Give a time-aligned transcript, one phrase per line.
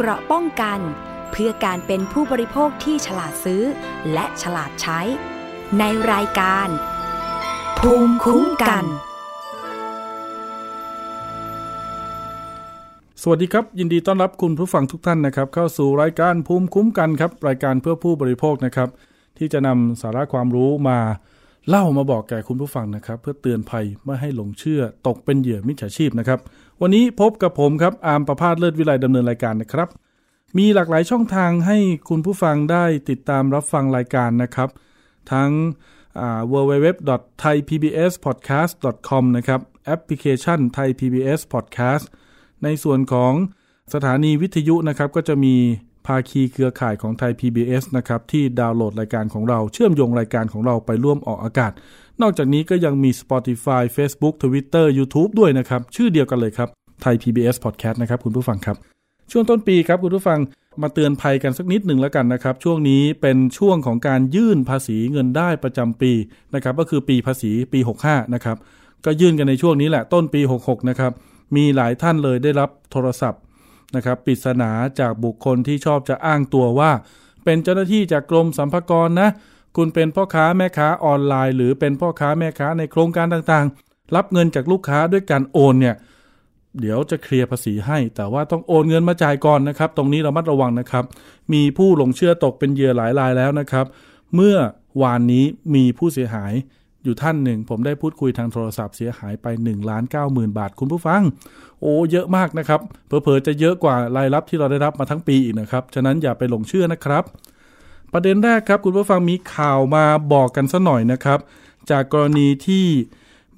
[0.00, 0.80] เกราะป้องกัน
[1.30, 3.62] เพื่อการเป็นผู้บริโภคที่ฉลาดซื้อ
[4.12, 5.00] และฉลาดใช้
[5.78, 6.68] ในรายการ
[7.78, 8.84] ภูมิคุ้มกัน
[13.22, 18.88] สวัสดีครับ ยินดีต้อนรับคุณผู้ฟังทุกท่านนะครับ เข้าสู่รายการภูมิคุ้มกันครับ รายการเพื่อผู้บริโภคนะครับ
[19.38, 20.98] ที่จะนำสาระความรู้มา
[21.68, 26.40] เล่ามาบอกแก่คุณผู้ฟังนะครับ เพื่อเตือนภัยไม่ให้หลงเชื่อตกเป็นเหยื่อมิจฉาชีพนะครับ
[26.82, 29.88] วันนี้พบกับผมครับอาร์มประพาสเลิศวิไลดำเนินรายการนะครับ
[30.58, 34.68] มีหลากหลายช่องทางให้คุณผู้ฟังได้ติดตามรับฟังรายการนะครับ
[35.32, 35.50] ทั้ง
[36.52, 42.04] www.thaipbspodcast.com นะครับแอปพลิเคชัน Thai PBS Podcast
[42.64, 43.32] ในส่วนของ
[43.94, 45.54] สถานีวิทยุนะครับ ก็จะมี
[46.06, 51.72] ภาคีเครือข่ายของไทย PBS นะครับ ที่ดาวน์โหลดรายการของเราเชื่อมโยงรายการของเราไปร่วมออกอากาศ
[52.22, 56.68] นอกจากนี้ก็ยังมี Spotify Facebook Twitter YouTube ด้วยนะครับ ชื่อเดียวกันเลยครับ
[57.02, 58.76] ไทย PBS Podcast นะครับคุณผู้ฟังครับ
[59.30, 60.38] ช่วงต้นปีครับคุณผู้ฟัง
[60.82, 66.12] มาเตือนภัยกันสักนิดหนึ่งแล้วกันนะครับ ช่วงนี้เป็นช่วงของการยื่นภาษีเงินได้ประจำปี
[66.54, 68.56] นะครับ ก็คือปีภาษีปี 65 นะครับ
[69.04, 71.12] ก็ยื่นกันในช่วงนี้แหละต้นปี 66 นะครับ
[71.56, 73.40] มีหลายท่านเลยได้รับโทรศัพท์
[73.96, 74.70] นะครับปริศนา
[75.00, 76.90] จากบุคคลที่ชอบจะอ้างตัวว่า
[77.44, 79.28] เป็นเจ้าหน้าที่จากกรมสัมภากรนะ
[79.76, 85.96] คุณเป็นพ่อค้าแม่ค้าออนไลน์ หรือเป็นพ่อค้าแม่ค้าในโครงการต่างๆ รับเงินจากลูกค้าด้วยการโอนเนี่ย
[86.80, 91.04] เดี๋ยวจะเคลียร์ภาษีให้ แต่ว่าต้องโอนเงินมาจ่ายก่อนนะครับ ตรงนี้เรามัดระวังนะครับ
[91.52, 93.86] มีผู้หลงเชื่อตกเป็นเหยื่อหลายรายแล้วนะครับ
[94.34, 94.56] เมื่อ
[95.02, 96.52] วานนี้มีผู้เสียหาย
[97.04, 101.22] อยู่ท่านหนึ่ง ผมได้พูดคุยทางโทรศัพท์เสียหายไป1ล้าน9หมื่นบาทคุณผู้ฟัง
[101.80, 107.24] โอ้เยอะมากนะครับเผลอๆจะเยอะกว่ารายรับที่เราได้รับมาทั้งปีอีกนะครับฉะนั้นอย่าไปหลงเชื่อนะครับ
[108.12, 111.38] ประเด็นแรกครับคุณผู้ฟังมีข่าวมาบอกกันสัหน่อยนะครับ
[111.90, 112.86] จากกรณีที่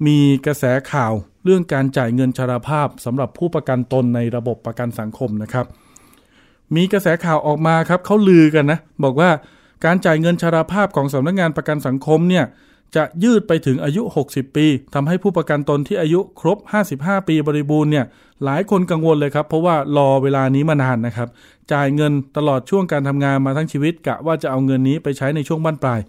[0.05, 5.65] มีกระแสข่าวเรื่องการจ่ายเงินชราภาพสำหรับผู้ประกันตนในระบบประกันสังคมนะครับ
[6.75, 9.29] มีกระแสข่าวออกมาครับเขาลือกันนะ บอกว่า
[9.85, 12.45] การจ่ายเงินชราภาพของสำนักงงานประกันสังคมเนี่ย
[12.95, 16.57] จะยืดไปถึงอายุ 60 ปีทำให้ผู้ประกันตนที่อายุครบ
[16.93, 18.05] 55 ปีบริบูรณ์เนี่ย
[18.45, 21.27] หลายคนกังวลเลยครับ เพราะว่ารอเวลานี้มานานนะครับ
[21.71, 25.99] จ่ายเงินตลอดช่วงการทำงานมาทั้งชีวิตกะว่าจะเอาเงินนี้ไปใช้ในช่วงบั้นปลาย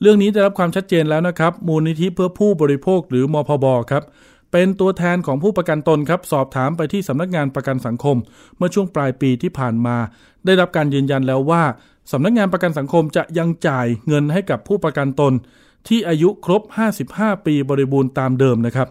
[0.00, 4.02] เรื่องนี้ได้รับความชัดเจนแล้วนะครับ มูลนิธิเพื่อผู้บริโภคหรือมพบครับ
[4.52, 8.16] เป็นตัวแทนของผู้ประกันตนครับ สอบถามไปที่สำนักงานประกันสังคม
[8.56, 9.96] เมื่อช่วงปลายปีที่ผ่านมา
[10.44, 11.62] ได้รับการยืนยันแล้วว่า
[12.12, 15.32] สำนักงานประกันสังคมจะยังจ่ายเงินให้กับผู้ประกันตน
[15.88, 16.62] ที่อายุครบ
[17.04, 18.88] 55 ปีบริบูรณ์ตามเดิมนะครับ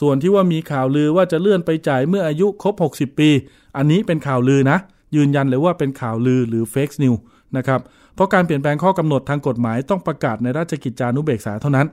[0.00, 3.30] ส่วนที่ว่ามีข่าวลือว่าจะเลื่อนไปจ่ายเมื่ออายุครบ 60 ปี
[3.76, 4.78] อันนี้เป็นข่าวลือนะ
[5.16, 7.14] ยืนยันเลยว่าเป็นข่าวลือหรือเฟกซ์นิว
[7.56, 7.80] นะครับ
[8.14, 11.86] เพราะการเปลี่ยนแปลงข้อกำหนดทางกฎหมายต้องประกาศในราชกิจจานุเบกษาเท่านั้น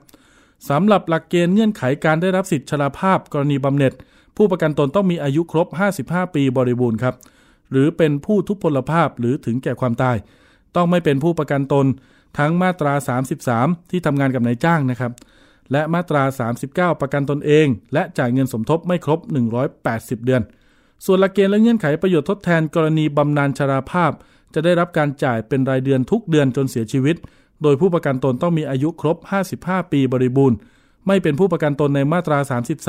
[0.69, 3.93] สำหรับหลักเกณฑ์เงื่อนไขการได้รับสิทธิชราภาพกรณีบำเหน็จ
[4.37, 5.67] ผู้ประกันตนต้องมีอายุครบ
[6.01, 7.15] 55 ปีบริบูรณ์ครับ
[7.71, 10.15] หรือเป็นผู้ทุพพลภาพหรือถึงแก่ความตาย
[10.75, 11.85] ต้องไม่เป็นผู้ประกันตน
[12.37, 12.93] ทั้งมาตรา
[13.41, 15.11] 33 ที่ทำงานกับนายจ้างนะครับ
[15.71, 16.23] และมาตรา
[16.61, 19.19] 39 ประกันตนเอง และจ่ายเงินสมทบไม่ครบ
[19.73, 20.41] 180 เดือน
[21.05, 24.11] ส่วนหลักเกณฑ์และเงื่อนไขประโยชน์ทดแทนกรณีบำนาญชราภาพ
[24.53, 27.15] จะได้รับการจ่ายเป็นรายเดือนทุกเดือนจนเสียชีวิต
[27.63, 29.17] โดยผู้ประกันตนต้องมีอายุครบ
[29.55, 30.57] 55 ปีบริบูรณ์
[31.07, 32.37] ไม่เป็นผู้ประกันตนในมาตรา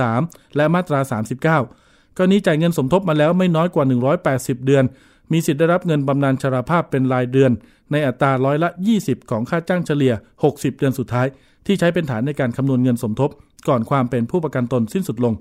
[0.03, 1.01] 33 และมาตรา
[1.39, 3.85] 39 กรณีจ่ายเงินสมทบมาแล้วไม่น้อยกว่า
[4.27, 4.85] 180 เดือน
[5.33, 7.53] มีสิทธิ์ได้รับเงินบำนาญชราภาพเป็นรายเดือน
[7.93, 8.71] ในอัตราร้อยละ
[9.01, 10.15] 20 ของค่าจ้างเฉลี่ย
[10.45, 11.27] 60 เดือนสุดท้าย
[11.67, 13.31] ที่ใช้เป็นฐานในการคำนวณเงินสมทบ
[13.69, 15.35] ก่อนความเป็นผู้ประกันตนสิ้นสุดลง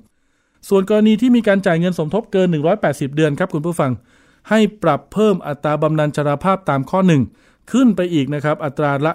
[0.70, 2.48] ส่วนกรณีที่มีการจ่ายเงินสมทบเกิน
[2.82, 3.92] 180 เดือนครับคุณผู้ฟัง
[4.50, 7.00] ให้ปรับเพิ่มอัตราบำนาญชราภาพตามข้อ
[7.36, 9.12] 1 ขึ้นไปอีกนะครับอัตราละ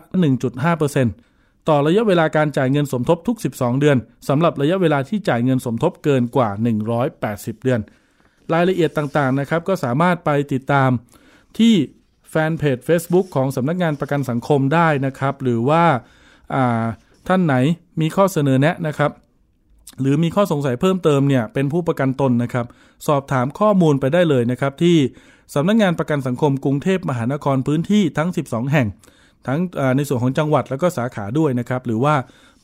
[0.82, 3.96] 1.5%ต่อระยะเวลาการจ่ายเงินสมทบทุก 12 เดือน
[4.28, 6.50] สำหรับระยะเวลาที่จ่ายเงินสมทบเกินกว่า
[7.06, 7.80] 180 เดือน
[8.52, 10.90] รายละเอียดต่างๆนะครับก็สามารถไปติดตาม
[11.58, 11.74] ที่
[12.30, 15.84] แฟนเพจ Facebook ของสำนักงานประกันสังคมได้นะครับ หรือว่า
[17.28, 17.54] ท่านไหน
[18.00, 19.10] มีข้อเสนอแนะนะครับ
[20.00, 22.66] หรือมีข้อสงสัยเพิ่มเติมเนี่ยเป็นผู้ประกันตนนะครับ
[23.06, 24.96] สอบถามข้อมูลไปได้เลยนะครับที่
[25.54, 28.86] สำนักงานประกันสังคมกรุงเทพมหานครพื้นที่ทั้ง 12 แห่ง
[29.46, 29.60] ทั้ง
[29.96, 32.14] ในส่วนของจังหวัดแล้วก็สาขาด้วยนะครับ หรือว่า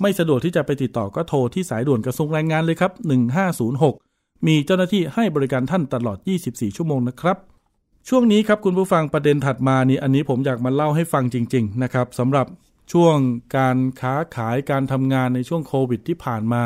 [0.00, 2.92] ไม่สะดวกที่จะไปติดต่อก็โทรที่สายด่วนกระทรวงแรงงานเลยครับ
[3.68, 7.36] 1506 มีเจ้าหน้าที่ให้บริการท่านตลอด 24 ชั่วโมงนะครับ
[8.10, 12.46] ช่วงนี้ครับคุณผู้ฟังประเด็นถัดมานี้อันนี้ผมอยากมาเล่าให้ฟังจริง ๆ นะครับสำหรับ
[12.92, 13.16] ช่วง
[13.56, 16.62] การค้าขายการทำงานในช่วงโควิดที่ผ่านมา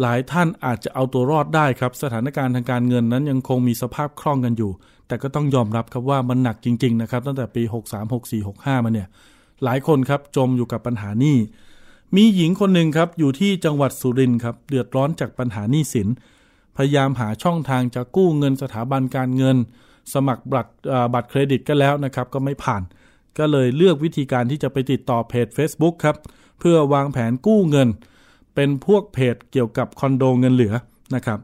[0.00, 4.72] หลายท่านอาจจะเอาตัวรอดได้ครับ สถานการณ์ทางการเงินนั้นยังคงมีสภาพคล่องกันอยู่
[5.08, 9.08] แต่ก็ต้องยอมรับครับว่ามันหนักจริง ๆ นะครับ ตั้งแต่ปี 63 64 65 มาเนี่ย
[9.64, 11.36] หลายคนครับจมอยู่กับปัญหานี้
[12.16, 16.08] มีหญิงคนหนึ่งครับอยู่ที่จังหวัดสุรินทร์ครับเดือดร้อนจากปัญหาหนี้สิน
[16.76, 19.56] พยายามหาช่องทางจะกู้เงินสถาบันการเงิน
[20.14, 20.72] สมัครบัตร
[21.14, 22.82] บัตรเครดิตก็แล้วนะครับก็ไม่ผ่าน
[23.38, 26.16] ก็เลยเลือกวิธีการที่จะไปติดต่อเพจ Facebook ครับ
[26.60, 27.88] เพื่อวางแผนกู้เงิน
[28.54, 30.74] เป็นพวกเพจเกี่ยวกับคอนโดเงินเหลือ
[31.14, 31.38] นะครับ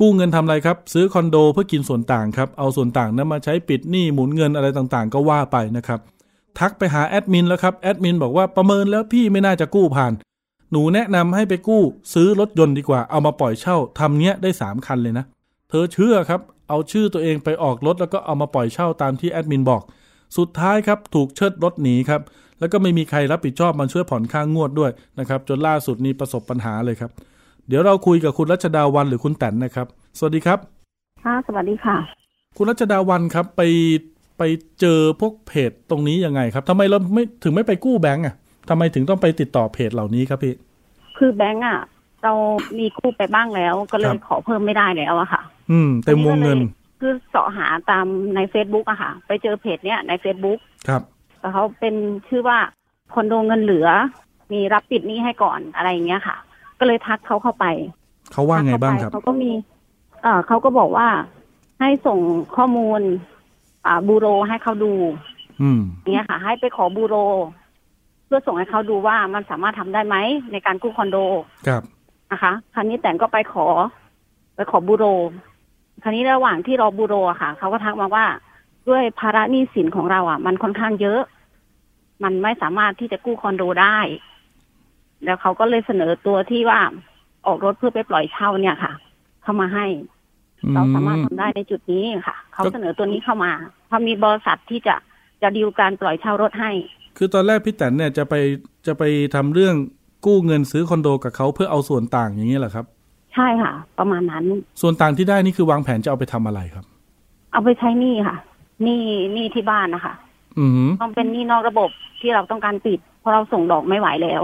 [0.00, 6.00] กู้เงินทำอะไรครับ ซื้อคอนโดเพื่อกินส่วนต่างครับเอาส่วนต่างนั้นมาใช้ปิดหนี้หมุนเงินอะไรต่างๆ ก็ว่าไปนะครับ
[6.58, 10.12] ทักไปหาแอดมินแล้วครับแอดมินบอกว่าประเมินแล้วพี่ไม่น่าจะกู้ผ่าน
[10.70, 11.82] หนูแนะนำให้ไปกู้
[12.14, 15.24] ซื้อรถยนต์ดีกว่าเอามาปล่อยเช่าทำเนี้ยได้สามคันเลยนะ
[15.70, 16.40] เธอเชื่อครับ
[16.72, 19.82] เอาชื่อตัวเองไปออกรถแล้วก็เอามาปล่อยเช่าตามที่แอดมินบอก
[20.38, 22.20] สุดท้ายครับถูกเชิดรถหนีครับ
[22.60, 27.10] แล้วก็ไม่มีใครรับผิดชอบมาช่วยผ่อนค่างงวดด้วยนะครับ จนล่าสุดนี้ประสบปัญหาเลยครับ
[27.68, 29.86] เดี๋ยวเราคุยกับคุณรัชดาวันหรือคุณแตนนะครับ
[30.18, 30.58] สวัสดีครับ
[31.24, 31.96] ค่ะ สวัสดีค่ะ
[32.56, 33.62] คุณรัชดาวันครับไป
[34.38, 34.42] ไป
[34.80, 38.34] เจอพวกเพจตรงนี้ยังไงครับทำไมเราไม่ถึงไม่ไปกู้แบงก์อะ
[38.68, 40.54] ทำไมถึงต้องไปติดต่อเพจเหล่านี้ครับพี่
[41.18, 41.78] คือแบงก์อะ
[42.24, 42.34] เรา
[42.78, 45.42] มีกู้ไปบ้างแล้ว ก็เลครัยบขอเพิ่มไม่ได้แล้วอะค่ะ
[45.72, 46.58] อืมเต็มวงเงิน
[47.00, 50.58] คือเสาะหาตามใน Facebook อะค่ะ ไปเจอเพจเนี้ยใน Facebook
[50.88, 51.02] ครับ
[51.40, 51.94] แต่เขาเป็น
[52.28, 52.58] ชื่อว่า
[53.14, 53.88] คอนโดเงินเหลือ
[54.52, 56.36] มีรับปิดหนี้ให้ก่อนอะไรอย่างเงี้ยค่ะ
[56.78, 57.66] ก็เลยทักเขาเข้าไป
[58.32, 59.50] เขาว่าไงบ้างครับเขาก็มี
[60.22, 61.08] เอ่อเขาก็บอกว่า
[61.80, 62.18] ให้ส่ง
[62.56, 63.00] ข้อมูล
[63.86, 64.92] อ่าบูโรให้เขาดู
[65.62, 67.16] อืมอย่างเงี้ยค่ะ ให้ไปขอบูโร
[68.26, 70.16] เพื่อส่งให้เขาดูว่ามันสามารถทำได้ไหม
[70.52, 71.16] ในการกู้คอนโด
[71.66, 71.82] ครับ
[72.32, 73.66] นะคะคราวนี้แต่งก็ไปขอ
[74.54, 75.04] ไปขอบูโร
[76.02, 78.26] คราวนี้ระหว่างที่รอบูโรอะค่ะ เขาก็ทักมาว่า
[78.88, 81.20] ด้วยภาระหนี้สินของเราอะ มันค่อนข้างเยอะ
[82.22, 83.98] มันไม่สามารถที่จะกู้คอนโดได้
[85.24, 86.80] แล้วเขาก็เลยเสนอตัวที่ว่า
[87.46, 88.92] ออกรถเพื่อไปปล่อยเช่าเนี่ยค่ะ
[89.42, 89.86] เข้ามาให้
[90.74, 93.52] เราสามารถทำได้ในจุดนี้ค่ะ เขาเสนอตัวนี้เข้ามา
[93.88, 94.96] เขามีบริษัทที่จะ
[95.42, 96.70] จะดีลการปล่อยเช่ารถให้
[97.16, 98.34] คือตอนแรกพี่แตนเนี่ยจะไป
[98.86, 99.02] จะไป
[99.34, 99.74] ทำเรื่อง
[100.26, 102.86] กู้เงินซื้อคอนโดกับเขาเพื่อเอาส่วนต่างอย่างนี้แหละครับ
[103.34, 104.44] ใช่ค่ะ ประมาณนั้น
[104.80, 106.84] ส่วนต่างที่ได้นี่คือวางแผนจะเอาไปทำอะไรครับ
[107.52, 108.36] เอาไปใช้หนี้ค่ะ
[108.82, 109.02] หนี้
[109.32, 110.14] หนี้ที่บ้านนะคะ
[110.58, 111.90] อือหือต้องเป็นหนี้นอกระบบ
[112.20, 114.42] ที่เราต้องการปิด เพราะเราส่งดอกไม่ไหวแล้ว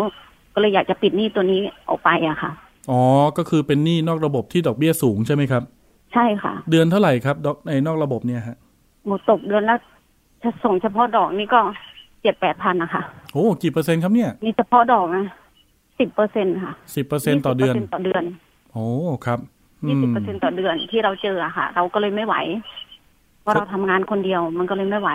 [0.54, 2.50] ก็เลยอยากจะปิดหนี้ตัวนี้ออกไปอะค่ะ
[2.90, 3.00] อ๋อ
[3.38, 5.62] ก็คือเป็นหนี้นอกระบบที่ดอกเบี้ยสูงใช่ไหมครับ
[6.12, 8.56] ใช่ค่ะ เดือนเท่าไหร่ครับ ดอกในนอกระบบเนี่ยฮะ
[9.06, 9.76] หมดตกเดือนละ
[10.42, 11.60] ถ้าส่งเฉพาะดอกนี่ก็
[12.22, 13.02] เจ็ดแปดพันนะคะ
[13.32, 15.24] โอ้กี่เปอร์เซ็นต์ครับเนี่ย นี่เฉพาะดอกนะ
[15.98, 18.22] สิบเปอร์เซ็นค่ะสิบเปอร์เซ็นต่อเดือน20%ต่อเดือน
[18.72, 18.86] โอ้
[19.26, 19.38] ครับ
[19.82, 22.36] อืยี่มสิบเปอร์เซ็นต่อเดือนที่เราเจออะค่ะ เราก็เลยไม่ไหว
[23.42, 25.10] เพราะเราทำงานคนเดียวมันก็เลยไม่ไหว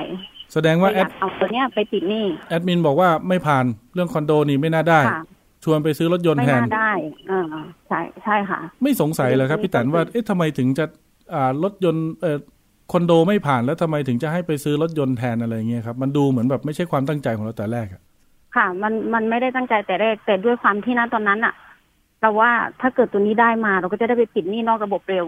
[0.54, 5.22] แสดงว่าก็แออยาดกเอาตัวเนี้ยไปปิดหนี้แอดมินบอกว่าไม่ผ่านเรื่องคอนโดนี่ไม่น่าได้ค่ะ
[5.64, 6.92] ชวนไปซื้อรถยนต์ไม่แทนน่าได้
[7.28, 7.46] เออ
[7.88, 10.86] ใช่ใช่ค่ะ ไม่สงสัยเลยครับไม่พี่แตนว่าต้องเอ๊ะทำไมถึงจะ
[11.34, 12.38] อ่ารถยนต์เอ่อ
[12.92, 18.02] คอนโดไม่ผ่านแล้วทำไมถึงจะให้ไปซื้อรถยนต์แทนอะไรเงี้ยครับ มันดูเหมือนแบบไม่ใช่ความตั้งใจของเราแต่แรกอะ
[18.56, 21.54] ค่ะ มันมันไม่ได้ตั้งใจแต่แรกแต่ด้วยความที่ณตอนนั้นอะ
[22.24, 25.25] เราว่าถ้าเกิดตัวนี้ได้มาเราก็จะได้ไปปิดหนี้นอกระบบเร็ว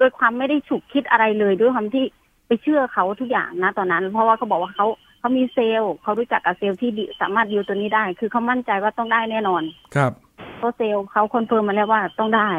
[0.00, 2.04] ด้วยความไม่ได้ฉุกคิดอะไรเลยด้วยความที่
[2.46, 4.86] ไปเชื่อเขาทุกอย่างนะตอนนั้น เพราะว่าเขาบอกว่าเขา
[5.18, 9.62] เขามีเซลล์เขารู้จักกับเซลล์ที่ดีสามารถดีลตัวนี้ได้ คือเขามั่นใจว่าต้องได้แน่นอน
[9.94, 10.12] ครับ
[10.58, 12.50] เพราะเซลล์เขาคอนเฟิร์มมาแล้วว่าต้องได้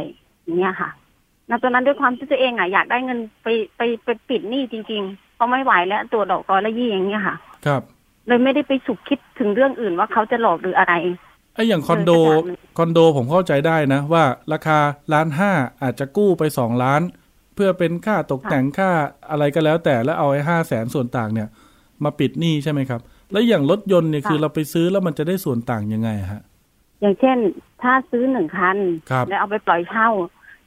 [0.44, 0.90] อย่างเงี้ยค่ะ
[1.50, 3.48] ณตอนนั้นด้วยความที่ตัวเองอะอยากได้เงินไป
[3.78, 7.36] ไปไปปิดหนี้จริงๆเพราะไม่ไหวแล้วตัวดอกร้อยละยี่อย่างเงี้ยค่ะ
[7.66, 7.82] ครับ
[8.28, 10.94] เลยไม่ได้ไปฉุกคิดถึงเรื่องอื่นว่าเขาจะหลอกหรืออะไร
[11.54, 14.24] ไอ้อย่างคอนโดเออจะถามคอนโดผมเข้าใจได้นะ ว่า
[14.54, 14.80] ราคา
[15.14, 15.52] ล้านห้า
[15.84, 17.02] อาจจะกู้ไปสองล้าน
[17.56, 18.92] เพื่อเป็นค่าตกแต่งค่า
[19.30, 21.48] อะไรก็แล้ว แต่แล้วเอาไอ้ห้าแสนส่วนต่างเนี่ย
[22.04, 26.42] มาปิดหนี้ใช่ไหมครับ แล้วอย่างรถยนต์เนี่ยคือเราไปซื้อแล้วมันจะได้ส่วนต่างยังไงฮะ
[27.02, 27.38] อย่างเช่น
[27.82, 28.78] ถ้าซื้อหนึ่งคัน
[29.12, 30.10] ครับแล้วเอาไปปล่อยเช่า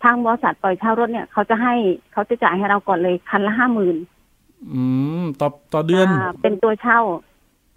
[0.02, 1.74] ทางบริษัทปล่อยเช่ารถเนี่ยเขาจะให้
[2.12, 3.96] เขาจะจ่ายให้เราก่อนเลยคันละห้าหมื่น
[4.72, 4.82] อื
[5.22, 6.06] มต่อต่อเดือน
[6.42, 7.00] เป็นตัวเช่า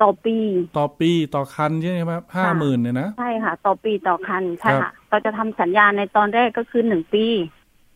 [0.02, 0.38] ต่อปี
[0.78, 7.26] ต่อปีต่อคันใช่ไหมครับห้าหมื่นเนี่ยนะใช่ค่ะ ต่อปีต่อคันใช่ครัค่ะบเราจะทำสัญญาในตอนแรกก็คือหนึ่งปี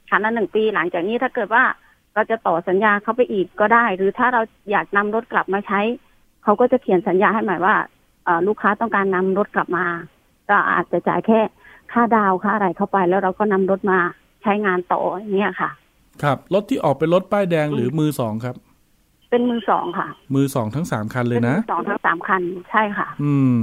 [0.10, 1.64] คันละหนึ่งปีหลังจากนี้ถ้าเกิดว่า
[2.14, 4.42] เราจะต่อสัญญาเขาไปอีกก็ได้ หรือถ้าเรา
[4.72, 5.80] อยากนำรถกลับมาใช้
[6.44, 7.76] เขาก็จะเขียนสัญญาให้หมายว่า
[8.26, 9.86] เอ่อลูกค้าต้องการนำรถกลับมา
[10.50, 11.40] ก็อาจจะจ่ายแค่
[11.92, 14.00] ค่าดาวค่าอะไรเข้าไป แล้วเราก็นำรถมา
[14.42, 15.70] ใช้งานต่ออย่างเงี้ยค่ะ
[16.24, 18.56] ครับรถที่ออกเป็นรถป้ายแดงหรือมือสองครับ
[19.34, 23.62] เป็นมือสองค่ะ มือสองทั้งสามคันเลยเป็นนะมือสองทั้งสามคันใช่ค่ะ อืม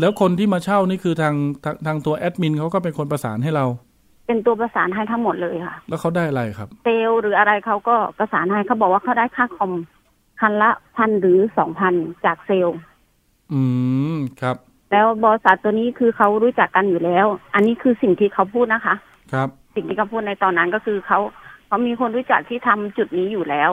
[0.00, 3.64] แล้วคนที่มาเช่านี่คือทางทางทางตัวแอดมินเขาก็เป็นคนประสานให้เรา
[4.26, 9.72] เป็นตัวประสานให้ทั้งหมดเลยค่ะ แล้วเขาได้อะไรครับเซลล์หรืออะไรเขาก็ประสานให้เขาบอกว่าเขาได้ค่าคอม
[10.40, 12.78] คันละพันหรือสองพันจากเซลล์
[13.52, 13.60] อื
[14.14, 14.56] มครับ
[14.92, 18.94] แล้วบริษัทตัวนี้คือเขารู้จักกันอยู่แล้ว อันนี้คือสิ่งที่เขาพูดนะคะ
[19.32, 21.18] ครับ สิ่งที่เขาพูดในตอนนั้นก็คือเขา
[21.66, 23.70] เขามีคนรู้จักที่ทำจุดนี้อยู่แล้ว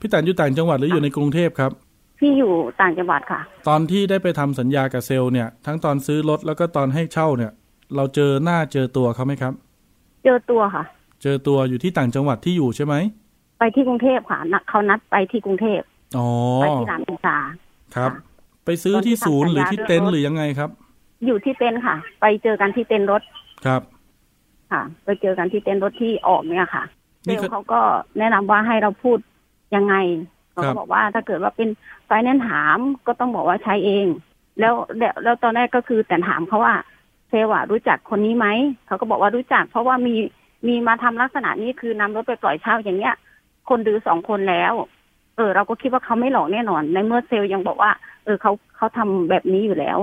[0.00, 1.72] พี่แตนอยู่ต่างจังหวัดหรืออยู่ในกรุงเทพครับ
[2.18, 7.52] พี่อยู่ต่างจังหวัดค่ะ ตอนที่ได้ไปทำสัญญากับเซลล์เนี่ย ทั้งตอนซื้อรถแล้วก็ตอนให้เช่าเนี่ย
[7.96, 9.52] เราเจอหน้าเจอตัวเขาไหมครับ
[10.24, 10.84] เจอตัวค่ะ
[11.22, 12.94] เจอตัวอยู่ที่ต่างจังหวัดที่อยู่ใช่ไหม
[13.58, 15.80] ไปที่กรุงเทพค่ะนัดเขานัดไปที่กรุงเทพ
[16.18, 16.28] อ๋อ
[16.62, 17.38] ไปที่รามอินทรา
[17.96, 18.22] ครับค่ะ
[18.64, 20.70] ไปซื้อที่ศูนย์หรือที่ตอนที่ทำสัญญาเต็นท์เรื่องรถหรือยังไงครับ
[21.26, 23.22] อยู่ที่เต็นท์ค่ะ ไปเจอกันที่เต็นท์รถ
[23.66, 23.82] ครับ
[24.72, 26.84] ค่ะ ไปเจอกันที่เต็นท์รถที่ออกเนี่ยค่ะ
[27.22, 27.80] เซนี่ลคือล์เขาก็
[28.18, 29.18] แนะนำว่าให้เราพูด
[29.74, 29.94] ยังไง
[30.52, 31.68] เขาครัก็บบอกว่าถ้าเกิดว่าเป็น
[32.06, 34.06] ไฟแนนซ์ถามก็ต้องบอกว่าใช้เอง
[34.60, 36.74] แล้วแล้วแล้วตอนแรกก็คือแต่ถามเขาว่า
[37.28, 38.46] เซลล์อะรู้จักคนนี้ไหม
[38.86, 40.14] เขาก็บอกว่ารู้จัก เพราะว่ามี
[40.68, 43.14] มีมาทำลักษณะนี้คือนำรถไปปล่อยเช่าอย่างเงี้ย
[43.68, 44.72] คนดือสองคนแล้ว
[45.36, 47.90] เออ เราก็คิดว่าเขาไม่หลอกแน่นอน ในเมื่อเซลล์ยังบอกว่า
[48.24, 49.98] เออเขาเขาทำแบบนี้อยู่แล้ว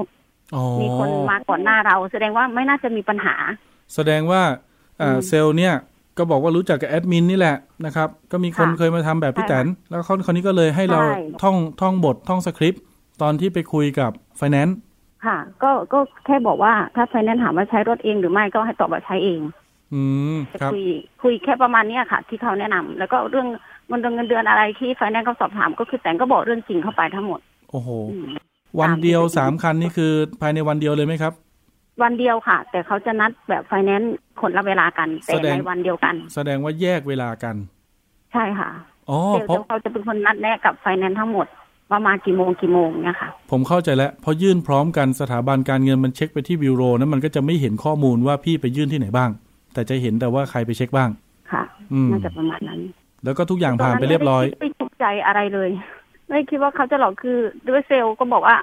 [0.56, 3.36] อ๋อมีคนมาก่อนหน้าเรา แสดงว่าไม่น่าจะมีปัญหา
[3.96, 4.42] แสดงว่า
[5.02, 5.74] อ่าอืมเซลล์เนี่ย
[6.18, 12.84] ก็บอกว่ารู้จักกับแอดมินนี่แหละนะครับ ก็มีคนค่ะเคยมาทำแบบพี่ใช่แตนแล้วเขาคนนี้ก็เลยให้เราใช่ท่องท่องบทท่องสคริปต์
[13.22, 14.78] ตอนที่ไปคุยกับไฟแนนซ์
[15.26, 19.42] ค่ะ ก็ก็แค่บอกว่าถ้าไฟแนนซ์ถามว่าใช้รถเองหรือไม่ก็ให้ตอบว่าใช้เอง
[19.94, 20.02] อื
[20.36, 20.86] มครับคุย
[21.24, 23.48] คุยแค่ประมาณเนี้ยค่ะ ที่เขาแนะนำแล้วก็เรื่อง
[23.88, 27.40] เงินเดือนเงินเดือนอะไรที่ไฟแนนซ์เขาสอบถามก็คือแตนก็บอกเรื่องจริงเข้าไปทั้งหมด
[27.72, 28.28] โอ้โหอืม
[28.80, 31.34] วันเดียวตามที่สามคันนี่คือภายในวันเดียวเลยไหมครับ
[32.02, 37.56] วันเดียวค่ะ แต่เขาจะนัดแบบไฟแนนซ์คนละเวลากัน แต่แสดงในวันเดียวกัน แสดงว่าแยกเวลากัน
[38.34, 38.70] ใช่ค่ะ
[39.10, 41.48] อ๋อเซลล์เพราะเขาจะเป็นคนนัดแนะกับไฟแนนซ์ทั้งหมด
[41.90, 49.30] ว่ามากี่โมงกี่โมงเนี่ยค่ะ ผมเข้าใจแล้วพอยื่นพร้อมกันสถาบันการเงินมันเช็คไปที่บิวโรนั้นมันก็จะไม่เห็นข้อมูลว่าพี่ไปยื่นที่ไหนบ้าง
[49.74, 51.10] แต่จะเห็นแต่ว่าใครไปเช็คบ้าง
[51.52, 52.80] ค่ะอืมน่าจะประมาณนั้น
[53.24, 55.70] แล้วก็ทุกอย่างผ่านไปเรียบร้อยตนนั้นไม่ได้คิดไม่ถูกใจอะไรเลย
[56.30, 57.38] ไม่คิดว่าเขาจะหลอกคือ
[57.68, 58.56] ด้วยเซลล์ก็บอกว่า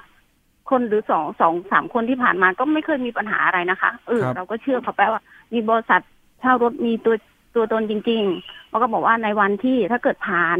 [0.69, 5.21] คนหรือสองสองสามคนที่ผ่านมาก็ไม่เคยมีปัญหาอะไรนะคะเออครับเราก็เชื่อเขาไปว่า
[5.53, 6.01] มีบริษัท
[6.41, 7.15] เช่ารถมีตัว
[7.55, 10.57] ตัวตนจริงๆเขาก็บอกว่าในวันที่ถ้าเกิดผ่าน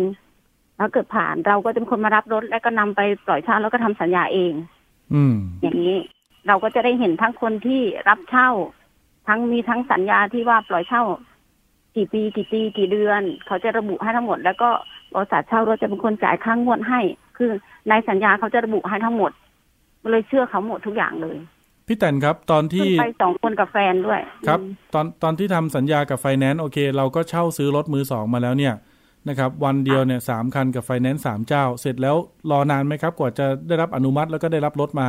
[0.79, 4.53] ถ้าเกิดผ่านเราก็จะเป็นคนมารับรถแล้วก็นำไปปล่อยเช่าแล้วก็ทำสัญญาเอง
[5.13, 5.95] อืม อย่างนี้
[6.47, 8.49] เราก็จะได้เห็นทั้งคนที่รับเช่า
[9.27, 11.03] ทั้งมีทั้งสัญญาที่ว่าปล่อยเช่า
[11.95, 14.69] กี่ปีกี่ปีกี่เดือน เขาจะระบุให้ทั้งหมด แล้วก็
[15.13, 16.99] บริษัทเช่ารถจะเป็นคนจ่ายค่างวดให้
[17.37, 17.51] คือ
[17.89, 19.31] ในสัญญาเขาจะระบุให้ทั้งหมด
[20.11, 21.37] เลยเชื่อเขาหมดทุกอย่างเลย
[21.87, 28.73] พี่แตนครับตอนที่ขึ้นไปสองคนกับแฟนด้วย ครับอืมตอนตอนที่ทำสัญญากับไฟแนนซ์โอเค เราก็เช่าซื้อรถมือสองมาแล้วเนี่ย
[29.29, 32.15] นะครับ วันเดียวเนี่ยสามคันกับไฟแนนซ์สามเจ้า เสร็จแล้ว
[32.51, 35.07] รอนานไหมครับ กว่าจะได้รับอนุมัติแล้วก็ได้รับรถมา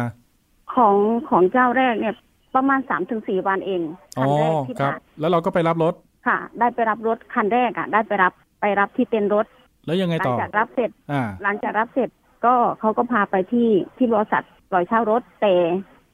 [0.74, 0.96] ของ
[1.30, 2.14] ของเจ้าแรกเนี่ย
[2.54, 3.80] ประมาณสามถึงสี่วันเอง
[4.18, 5.94] อ๋คัอนแรกที่ครับผ่านแล้วเราก็ไปรับรถ
[6.26, 9.46] ค่ะ ได้ไปรับรถคันแรกอะ ได้ไปรับไปรับที่เต็นท์รถ
[9.86, 12.08] แล้วยังหไงลังต่อจากรับเสร็จอ่าหลังจากรับเสร็จ
[12.44, 15.54] ก็เขาก็พาไปที่ที่บริษัท ปล่อยเช่ารถแต่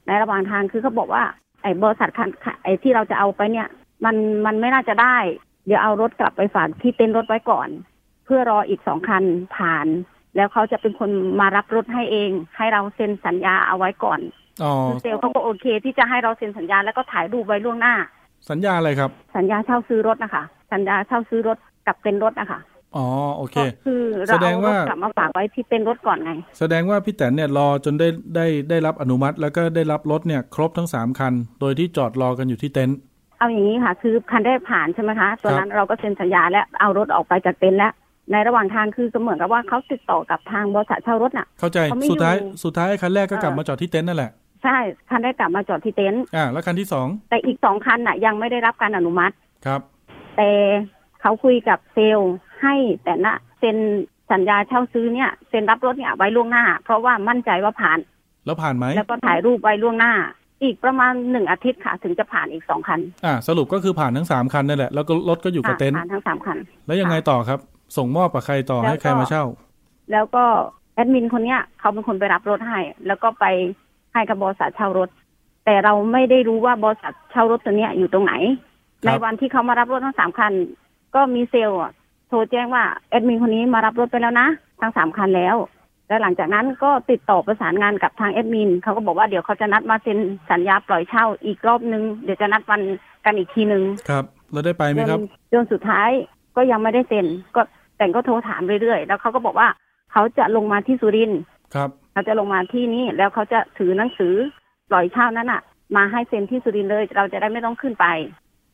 [0.07, 1.23] ในระหว่างทางคือเขาบอกว่า
[1.63, 2.29] ไอ้บริษัทคัน
[2.63, 3.67] ไอ้ที่เราจะเอาไปเนี่ย
[4.05, 4.15] มัน
[4.45, 5.17] มันไม่น่าจะได้
[5.65, 7.69] เดี๋ยวเอารถกลับไปฝากที่เต็นท์รถไว้ก่อน
[8.25, 9.23] เพื่อรออีกสองคัน
[9.55, 9.87] ผ่าน
[10.35, 14.19] แล้วเขาจะเป็นคนมารับรถให้เอง ให้เราเซ็นสัญญาเอาไว้ก่อน
[14.63, 17.95] อ๋อคือเซลล์เขาก็โอเค ที่จะให้เราเซ็นสัญญาแล้วก็ถ่ายรูปไว้ล่วงหน้า
[18.49, 22.59] สัญญาอะไรครับ สัญญาเช่าซื้อรถนะคะ สัญญาเช่าซื้อรถกับเต็นท์รถนะคะ
[22.95, 23.07] อ๋อ
[23.37, 32.97] โอเคก็คือเราแสดงเอารว่าถกลับมาฝากไว้ที่เต็นท์รถก่อนไง แสดงว่าพี่แตนเนี่ยรอจนได้ได้ได้รับอนุมัติ แล้วก็ได้รับรถเนี่ยครบทั้งสามคัน โดยที่จอดรอกันอยู่ที่เต็นท์
[33.37, 37.93] เอาอย่างนี้ค่ะ คือคันแรกผ่านใช่ไหมคะตอนนั้นเราก็เซ็นสัญญาและเอารถออกไปจากเต็นท์แล้ว
[38.31, 44.31] ในระหว่างทางคือก็เหมือนกับว่าเขาติดต่อกับทางบริษัทเช่ารถน่ะ เข้าใจเขาไม่สุดท้ายอยู่สุดท้ายคันแรกก็กลับเออมาจอดที่เต็นท์นั่นแหละ
[44.63, 44.77] ใช่
[45.09, 49.33] คันแรกกลับมาจอดที่เต็นท์อ่าแล้วคันที่สองแต่อีกสองคันน่ะยังไม่ได้รับการอนุมัติ
[49.65, 49.81] ครับ
[50.37, 50.49] แต่
[51.21, 53.77] เขาคุยกับเซลล์ ให้แต่นะเซ็น
[54.31, 57.99] สัญญาเช่าซื้อเนี่ยเซ็นรับรถเนี่ยไว้ล่วงหน้า เพราะว่ามั่นใจว่าผ่าน
[58.45, 60.13] แล้วผ่านไหมแล้วก็ถ่ายรูปไว้ล่วงหน้า
[60.63, 67.59] อีกประมาณหนึ่งอาทิตย์ค่ะ ถึงจะผ่านอีกสองคันอ่าสรุปก็คือผ่านทั้งสามคันนั่นแหละแล้วก็รถก็อยู่กับค่ะเต็นท์ผ่านทั้งสามคัน แล้วยังไงต่อครับ
[67.97, 69.45] ส่งมอบกับใครต่อแล้วให้ใครก็มาเช่า
[70.11, 70.43] แล้วก็
[70.95, 73.45] แอดมินคนเนี้ยเขาเป็นคนไปรับรถให้ แล้วก็ไป
[74.13, 75.09] ให้กับบริษัทเช่ารถ
[75.65, 78.33] แต่เราไม่ได้รู้ว่าบริษัทเช่ารถตัวเนี้ยอยู่ตรงไหน
[79.05, 80.53] ครับในวันที่เขามารับรถทั้งสามคัน
[81.15, 81.93] ก็มีเซลล์อะ
[82.31, 84.47] โทรแจ้งว่าแอดมินคนนี้มารับรถไปแล้วนะ
[84.81, 85.55] ทั้งสามคันแล้ว
[86.07, 90.17] แล้วหลังจากนั้นก็ติดต่อประสานงานกับทางแอดมินเขาก็บอกว่าเดี๋ยวเขาจะนัดมาเซ็น
[90.51, 92.81] สัญญาปล่อยเช่าอีกรอบนึงเดี๋ยวจะนัดวัน
[93.25, 95.21] กันอีกทีนึงครับแล้วได้ไปไหมจนครับ
[95.53, 96.09] จนสุดท้าย
[96.55, 97.61] ก็ยังไม่ได้เซ็นก็
[97.97, 99.67] แต่งก็โทรถามเรื่อยๆ แล้วเขาก็บอกว่า
[100.11, 101.41] เขาจะลงมาที่สุรินทร์
[101.75, 104.33] ครับเขาจะลงมาที่นี่แล้วเขาจะถือหนังสือ
[104.89, 105.61] ปล่อยเช่านั้นอะ
[105.95, 108.05] มาให้เซ็นที่สุรินทร์เลย เราจะได้ไม่ต้องขึ้นไป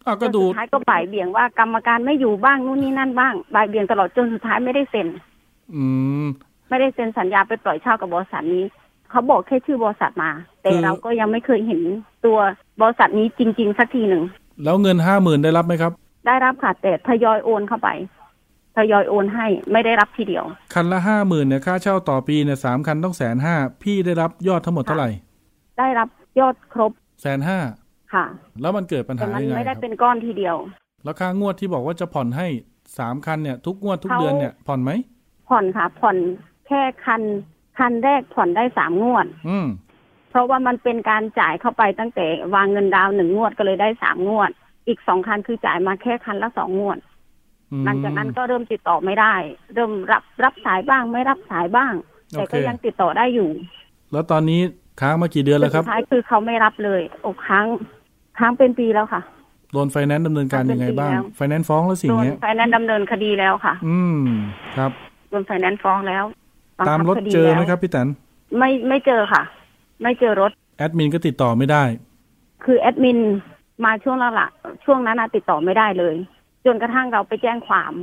[0.08, 5.08] อ้าวจก็นดูสุดท้ายก็บ่ายเบี่ยงว่ากรรมการไม่อยู่บ้างนู่นนี่นั่นบ้างบ่ายเบี่ยงตลอดจนสุดท้ายไม่ได้เซ็น
[5.76, 5.84] อื
[6.24, 6.26] ม
[6.70, 8.64] ไม่ได้เซ็นสัญญาไปปล่อยเช่ากับบริษัทนี้
[9.10, 11.82] เขาบอกแค่ชื่อบริษัทมา แต่คือเราก็ยังไม่เคยเห็น
[12.26, 12.38] ตัว
[12.82, 14.24] บริษัทนี้จริง ๆ สักทีหนึ่ง
[14.64, 15.92] แล้วเงินห้าหมื่นได้รับไหมครับ
[16.28, 17.90] ได้รับค่ะแต่ทยอยโอนเข้าไป
[18.78, 25.10] ทยอยโอนให้ไม่ได้รับทีเดียว คันละห้าหมื่นเนี่ยค่าเช่าต่อปีเนี่ยสามคันต้องแสนห้าพี่ได้รับยอดทั้งหมดเท่าไหร่
[25.80, 26.10] ได้รับ
[26.40, 27.60] ยอดครบแสนห้า
[28.14, 28.26] ค่ะ
[28.62, 30.56] แล้วมันเกิดปัญแต่หามันยังไงไม่คได้รับเป็นก้อนทีเดียว
[31.04, 32.48] แล้วค่างวดที่บอกว่าจะผ่อนให้
[32.98, 34.92] สามคันเนี่ย ทุกงวดทุกเขาเดือนเนี่ยผ่อนไหม
[35.50, 36.18] ผ่อนค่ะ ผ่อน
[36.68, 37.22] แค่คัน
[37.78, 39.68] คันแรกผ่อนได้สามงวด อืม
[40.30, 44.52] เพราะว่ามันเป็นการจ่ายเข้าไปตั้งแต่วางเงินดาวน์หนึ่งงวดก็เลยได้สามงวด
[44.88, 46.98] อีกสองคันคือจ่ายมาแค่คันละสองงวด
[47.72, 49.36] อืมหลังจากนั้นก็เริ่มติดต่อไม่ได้
[49.74, 51.94] เริ่มรับรับสายบ้างไม่รับสายบ้าง
[52.32, 53.50] แต่ก็โอเคยังติดต่อได้อยู่
[54.12, 54.62] แล้วตอนนี้
[55.02, 57.66] ค้างมากี่เดือนแล้วครับสุดท้ายคือเขาไม่รับเลยโอ้ค้าง
[58.40, 59.22] ค้างเป็นปีแล้วค่ะ
[59.74, 64.20] โดนไฟแนนซ์ดำเนินการยังไงบ้างเป็นปีแล้วไฟแนนซ์ฟ้องแล้วสิโดนเงี้ยไฟแนนซ์ดำเนินคดีแล้วค่ะ อืม
[64.78, 64.92] ครับ
[65.30, 66.24] โดนไฟแนนซ์ฟ้องแล้ว
[66.78, 68.08] บังตามคับรถคดีเจอไหมแล้วครับพี่แตน
[68.58, 69.44] ไม่ไม่เจอค่ะ
[70.04, 71.84] ไม่เจอรถ แอดมินก็ติดต่อไม่ได้
[72.64, 73.20] คือแอดมิน
[73.86, 76.16] มาช่วงหลังๆช่วงนั้นนะติดต่อไม่ได้เลย
[76.66, 77.94] จนกระทั่งเราไปแจ้งความ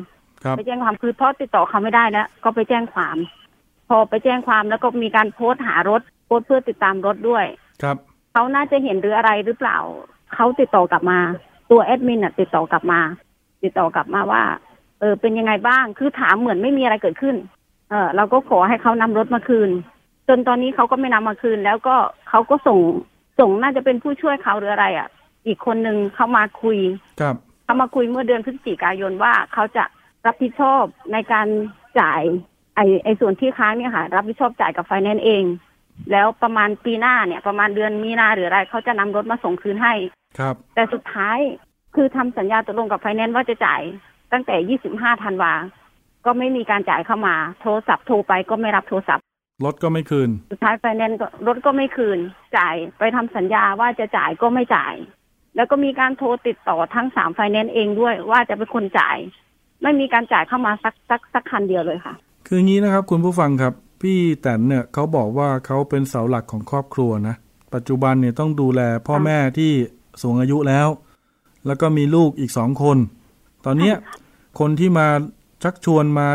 [0.44, 3.16] ครับไปแจ้งความคือเพราะติดต่อเขาไม่ได้แล้วก็ไปแจ้งความ
[3.88, 7.44] พอไปแจ้งความแล้วก็มีการโพสต์หารถโพสต์เพื่อติดตามรถด้วย
[7.82, 7.96] ครับ
[8.32, 9.78] เขาน่าจะเห็นหรืออะไรหรือเปล่า
[10.34, 11.18] เขาติดต่อกลับมา
[11.70, 13.00] ตัวแอดมินอะ ติดต่อกลับมา
[13.62, 14.42] ติดต่อกลับมาว่า
[15.00, 17.36] เออ เป็นยังไงบ้าง คือถามเหมือนไม่มีอะไรเกิดขึ้น
[17.90, 19.70] เออเราก็ขอให้เขานำรถมาคืน
[20.28, 21.96] จนตอนนี้เขาก็ไม่นำมาคืน แล้วก็
[22.28, 22.78] เขาก็ส่ง
[23.38, 25.08] ส่งน่าจะเป็นผู้ช่วยเขาหรืออะไรอะ
[25.46, 26.78] อีกคนนึงเขามาคุย
[27.20, 29.84] ครับเขามาคุยเมื่อเดือนพฤศจิกายนว่าเขาจะ
[30.26, 31.46] รับผิดชอบในการ
[32.00, 32.22] จ่าย
[32.76, 35.44] ไอไอส่วนที่ค้างเนี่ยค่ะ รับผิดชอบจ่ายกับไฟแนนซ์เอง
[36.12, 39.94] แล้วประมาณปีหน้าเนี่ย ประมาณเดือนมีนาหรืออะไรเขาจะนำรถมาส่งคืนให้
[40.38, 41.38] ครับ แต่สุดท้าย
[41.94, 43.82] คือทำสัญญาตกลงกับไฟแนนซ์ว่าจะจ่าย
[44.32, 45.52] ตั้งแต่25ธันวา
[46.26, 49.24] ก็ไม่มีการจ่ายเข้ามา โทรศัพท์โทรไปก็ไม่รับโทรศัพท์
[49.64, 52.18] รถก็ไม่คืน สุดท้ายไฟแนนซ์ก็รถก็ไม่คืน
[52.56, 54.94] จ่ายไปทำสัญญาว่าจะจ่ายก็ไม่จ่าย
[55.56, 59.16] แล้วก็มีการโทรติดต่อทั้งสามไฟแนนซ์เองด้วยว่าจะเป็นคนจ่าย
[59.82, 62.14] ไม่มีการจ่ายเข้ามาสักสักสักคันเดียวเลยค่ะ
[62.46, 63.72] คืองี้นะครับ คุณผู้ฟังครับ
[64.02, 67.34] พี่แตนเนี่ยเขาบอกว่าเขาเป็นเสาหลักของครอบครัวนะ
[67.74, 69.72] ปัจจุบันเนี่ยต้องดูแลพ่อค่ะแม่ที่
[70.22, 70.88] สูงอายุแล้ว
[71.66, 72.98] แล้วก็มีลูกอีกสองคน
[73.66, 73.96] ตอนเนี้ย
[74.60, 75.06] คนที่มา
[75.62, 76.26] ชักชวนมา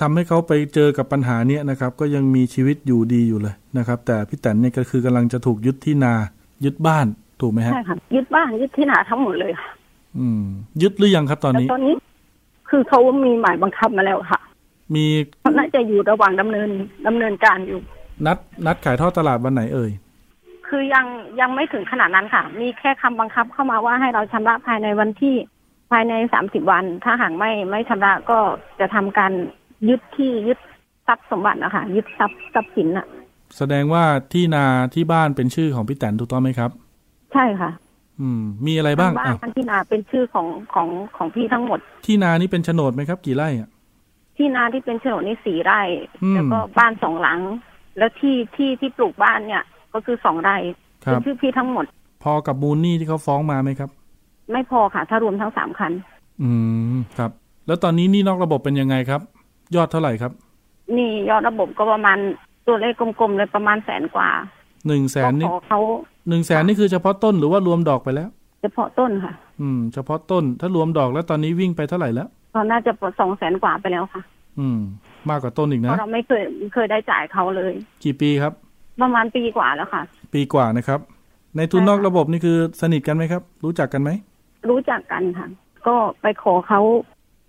[0.00, 6.14] ทำให้เขาไปเจอกับปัญหาเนี้ยนะครับ ก็ยังมีชีวิตอยู่ดีอยู่เลยนะครับ แต่พี่แตนเนี่ยก็คือกำลังจะถูกยึดที่นา
[6.64, 7.06] ยึดบ้าน
[7.40, 9.70] ถูกไหมฮะใช่ค่ะยึดบ้านยึดที่นาทั้งหมดเลยค่ะ
[10.18, 10.42] อืม
[10.82, 11.94] ยึดหรือยังครับตอนแต่นี้ตอนนี้
[12.68, 14.40] คือเขามีหมายบังคับมาแล้วค่ะ
[14.94, 15.04] มี
[15.42, 16.68] เขาน่าจะอยู่ระหว่างดำเนิน
[17.06, 17.78] ดำเนินการอยู่
[18.26, 19.90] นัดนัดขายทอดตลาดวันไหนเอ่ย
[20.68, 21.06] คือยัง
[21.40, 25.34] ยังไม่ถึงขนาดนั้นค่ะ มีแค่คำบังคับเข้ามาว่าให้เราชำระภายในวันที่
[25.90, 28.38] ภายในสามสิบวัน ถ้าหากไม่ไม่ชำระก็
[28.80, 29.32] จะทำการ
[29.88, 30.58] ยึดที่ยึด
[31.06, 33.06] ทรัพย์สมบัตินะคะยึดทรัพย์ทรัพย์สินอะ
[33.56, 36.70] แสดงว่าที่นาที่บ้านเป็นชื่อของพี่แตนถูกต้องไหมครับ
[37.32, 37.70] ใช่ค่ะ
[38.20, 43.68] อืม มีอะไรบ้างทั้บ้าอะนทั้งที่นาเป็นชื่อของของของพี่ทั้งหมด ที่นานี่เป็นโฉนดไหมครับ กี่ไร่อะ
[44.36, 45.80] ที่นาที่เป็นโฉนดนี่สี่ไร่
[46.22, 47.40] อืมแล้วก็บ้านสองหลัง
[47.98, 49.62] แล้วที่ที่ที่ปลูกบ้านเนี่ย
[49.94, 50.56] ก็คือสองไร่
[51.04, 51.84] คเป็รันบชื่อพี่ทั้งหมด
[52.24, 53.90] พอกับมูลหนี้ที่เขาฟ้องมาไหมครับ
[54.52, 55.92] ไม่พอค่ะ ถ้ารวมทั้งสามคัน
[56.42, 56.50] อื
[56.94, 57.30] มครับ
[57.66, 59.20] แล้วตอนนี้หนี้นอกระบบเป็นยังไงครับ
[59.76, 60.32] ยอดเท่าไหร่ครับ
[60.96, 62.18] นี่ยอดระบบก็ประมาณ
[62.66, 64.28] ตัวเลขกลมๆเลยประมาณแสนกว่า
[64.86, 65.78] หนึ่งแสนก็นี่ขอเขา
[66.28, 68.28] หนึ่งแสนนี่คือเฉพาะต้นหรือว่ารวมดอกไปแล้ว
[68.62, 74.22] เฉพาะต้นค่ะ อืม เฉพาะต้นถ้ารวมดอกแล้วตอนนี้วิ่งไปเท่าไหร่แล้วตอนน่าจะสองแสนกว่าไปแล้วค่ะ
[74.58, 74.78] อืม
[75.30, 76.42] มากกว่าต้นอีกเพนะราะเราไม่เคย
[76.74, 77.72] เคยได้จ่ายเขาเลย
[78.04, 78.52] กี่ปีครับ
[79.02, 81.00] ประมาณปีกว่าแล้วค่ะ ปีกว่านะครับ
[81.56, 84.10] ในทุนใช่ค่ะนอกระบบนี่คือสนิทกันไหมครับ รู้จักกันไหม
[84.68, 85.48] รู้จักกันค่ะ
[85.86, 86.80] ก็ไปขอเขา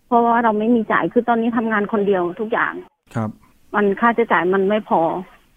[0.07, 2.73] เพราะว่าเราไม่มีจ่ายคือตอนนี้ทำงานคนเดียวทุกอย่าง
[3.15, 3.29] ครับ
[3.75, 5.01] มันค่าใช้จ่ายมันไม่พอ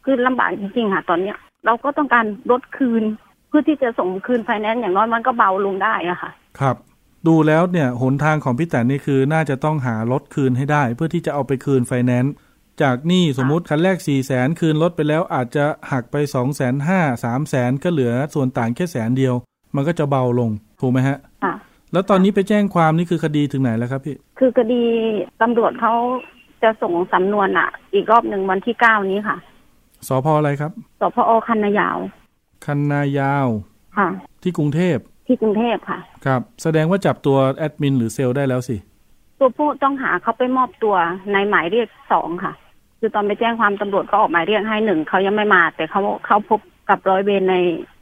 [0.05, 3.03] คือลำบากจริงๆค่ะ ตอนเนี้ย เราก็ต้องการลดคืน
[3.49, 6.77] เพื่อที่จะส่งคืนไฟแนนซ์อย่างน้อยมันก็เบาลงได้อะค่ะ ครับ
[7.29, 12.35] ดูแล้วเนี่ยหนทางของพี่แตนนี่คือน่าจะต้องหารถคืนให้ได้ เพื่อที่จะเอาไปคืนไฟแนนซ์
[12.83, 19.35] จากหนี้สมมุติคันแรก4ี่แสนคืนรถไปแล้วอาจจะหักไป2องแสนห้าสามแสนก็เหลือส่วนต่างแค่แสนเดียว
[19.77, 21.55] มันก็จะเบาลง ถูกไหมฮะค่ะ
[21.93, 24.83] แล้วตอนนี้ไปแจ้งความนี่คือคดีถึงไหนแล้วครับพี่ คือคดี
[25.43, 25.95] ตำรวจเขา
[26.63, 29.37] จะส่งสำนวนอะ อีกรอบหนึ่งวันที่เก้านี้ค่ะ
[30.09, 31.99] สพอะไรครับสพอคันนายาว
[32.67, 33.49] คันนายาว
[33.99, 34.09] ค่ะ
[34.43, 38.77] ที่กรุงเทพที่กรุงเทพค่ะ ครับ แสดงว่าจับตัวแอดมินหรือเซลล์ได้แล้วสิ
[39.39, 40.97] ตัวผู้ต้องหาเขาไปมอบตัว
[41.33, 42.53] ในหมายเรียกสองค่ะ
[43.05, 47.55] คือตอนไปแจ้งความตำรวจก็ออกหมายเรียกให้หนึ่งเขายังไม่มา แต่เขาเขาพบกับร้อยเวรใน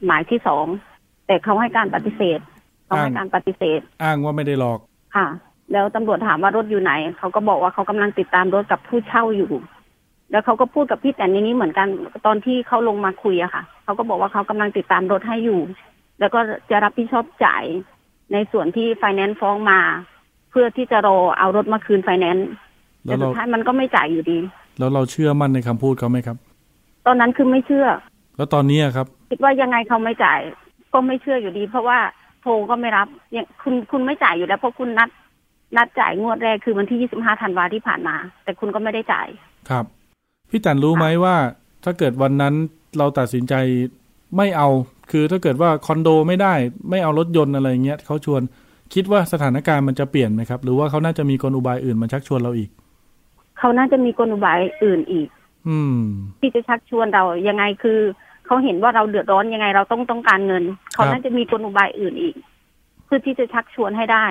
[0.05, 0.65] หมายที่สอง
[1.27, 2.39] แต่เขาให้การปฏิเสธ
[2.85, 4.79] เขาให้การปฏิเสธ อ้างว่าไม่ได้หลอก
[5.15, 5.27] ค่ะ
[5.71, 9.51] แล้วตำรวจถามว่ารถอยู่ไหน เขาก็บอกว่าเขากำลังติดตามรถกับผู้เช่าอยู่
[10.31, 11.87] แล้วเขาก็พูดกับพี่แตนอย่างนี้เหมือนกัน
[12.25, 15.61] ตอนที่เขาลงมาคุยอะค่ะเขาก็บอกว่าเขากำลังติดตามรถให้อยู่
[16.19, 17.63] แล้วก็จะรับผิดชอบจ่าย
[18.33, 19.79] ในส่วนที่ไฟแนนซ์ฟ้องมา
[20.51, 22.47] เพื่อที่จะรอเอารถมาคืนไฟแนนซ์
[23.05, 24.37] แล้แต่วสุเราดท้ายมันก็ไม่จ่ายอยู่ดี
[24.79, 26.37] แล้วเราเชื่อมั่นในคำพูดเขาไหมครับ
[27.07, 27.87] ตอนนั้นคือไม่เชื่อ
[28.37, 30.39] แล้วตอนนี้อะครับ คิดว่ายังไงเขาไม่จ่าย
[30.93, 31.99] ก็ไม่เชื่ออยู่ดี เพราะว่า
[32.41, 35.09] โทรก็ไม่รับอย่างคุณคุณไม่จ่ายอยู่แล้วเพราะคุณนัด
[35.77, 39.27] นัดจ่ายงวดแรกคือวันที่25ธันวาที่ผ่านมา แต่คุณก็ไม่ได้จ่าย
[39.69, 39.85] ครับ
[40.49, 41.35] พี่ตันรู้ไหมว่า
[41.83, 42.53] ถ้าเกิดวันนั้น
[42.97, 43.53] เราตัดสินใจ
[44.37, 44.69] ไม่เอา
[45.11, 46.53] คือถ้าเกิดว่าคอนโดไม่ได้
[46.89, 48.41] ไม่เอารถยนต์อะไรเงี้ยเขาชวน
[48.93, 52.69] คิดว่าสถานการณ์มันจะเปลี่ยนไหมครับ หรือว่าเขาน่าจะมีกลอุบายอื่นมาชักชวนเราอีก
[53.61, 55.29] เขาน่าจะมีกลอุบายอื่นอีก
[55.67, 56.01] อืม
[56.39, 57.99] ที่จะชักชวนเรายังไงคือ
[58.45, 62.35] เขาเห็นว่าเราเดือดร้อนยังไงเราต้องต้องการเงิน เขาน่าจะมีกลอุบายอื่นอีก
[63.05, 64.25] เพื่อที่จะชักชวนให้ได้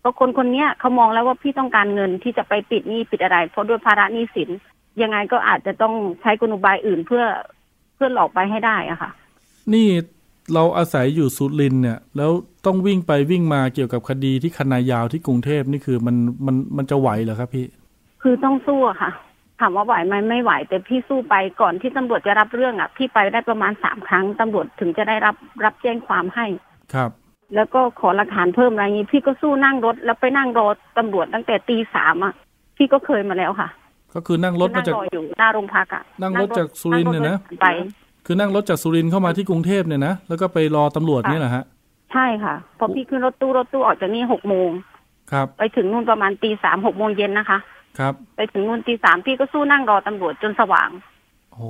[0.00, 4.50] เพราะคนคนเนี้ยเขามองแล้วว่าพี่ต้องการเงินที่จะไปปิดหนี้ปิดอะไร เพราะด้วยภาระหนี้สิน
[5.02, 7.24] ยังไงก็อาจจะต้องใช้กลอุบายอื่นเพื่อ
[7.94, 9.10] เพื่อหลอกไปให้ได้อะค่ะ
[9.74, 9.88] นี่
[10.54, 12.30] เราอาศัยอยู่สุรินทร์เนี่ย แล้ว
[12.66, 16.16] ต้องวิ่งไปวิ่งมาเกี่ยวกับคดีที่คณะยาวที่กรุงเทพนี่คือมัน
[16.46, 17.66] มันมันจะไหวเหรอครับพี่
[18.22, 19.10] คือต้องสู้อะค่ะ
[19.60, 26.46] ถามว่าไหวไหมไม่ไหว แต่พี่สู้ไปก่อนที่ตำรวจจะรับเรื่องอะพี่ไปได้ประมาณสามครั้งตำรวจถึงจะได้รับรับแจ้งความให้
[26.94, 27.10] ครับ
[27.56, 30.66] แล้วก็ขอหลักฐานเพิ่มอะไรอย่างนี้ พี่ก็สู้นั่งรถแล้วไปนั่งรอ
[30.98, 32.34] ตำรวจตั้งแต่ตีสามอะ
[32.76, 33.68] พี่ก็เคยมาแล้วค่ะ
[34.14, 37.66] ก็คือนั่งรถมาจากนั่งรออยู่หน้าโรงพักอะนั่งรถจากสุรินทร์เนี่ยนะงรถไป
[38.26, 41.64] คือนั่งรถจากสุรินทร์เข้ามาที่กรุงเทพเนี่ยนะแล้วก็ไปรอตำรวจเนี่ยแหละฮะ
[42.12, 44.70] ใช่ค่ะพอพี่ขึ้นรถตู้รถตู้ออกจากนี่หกโมง
[45.32, 47.58] ครับ ไปถึงนู่นประมาณตีสามหกโมงเย็นนะคะ
[47.98, 50.90] ครับ ไปถึงนู่นตีสามพี่ก็สู้นั่งรอตำรวจจนสว่าง
[51.50, 51.64] โอ้โห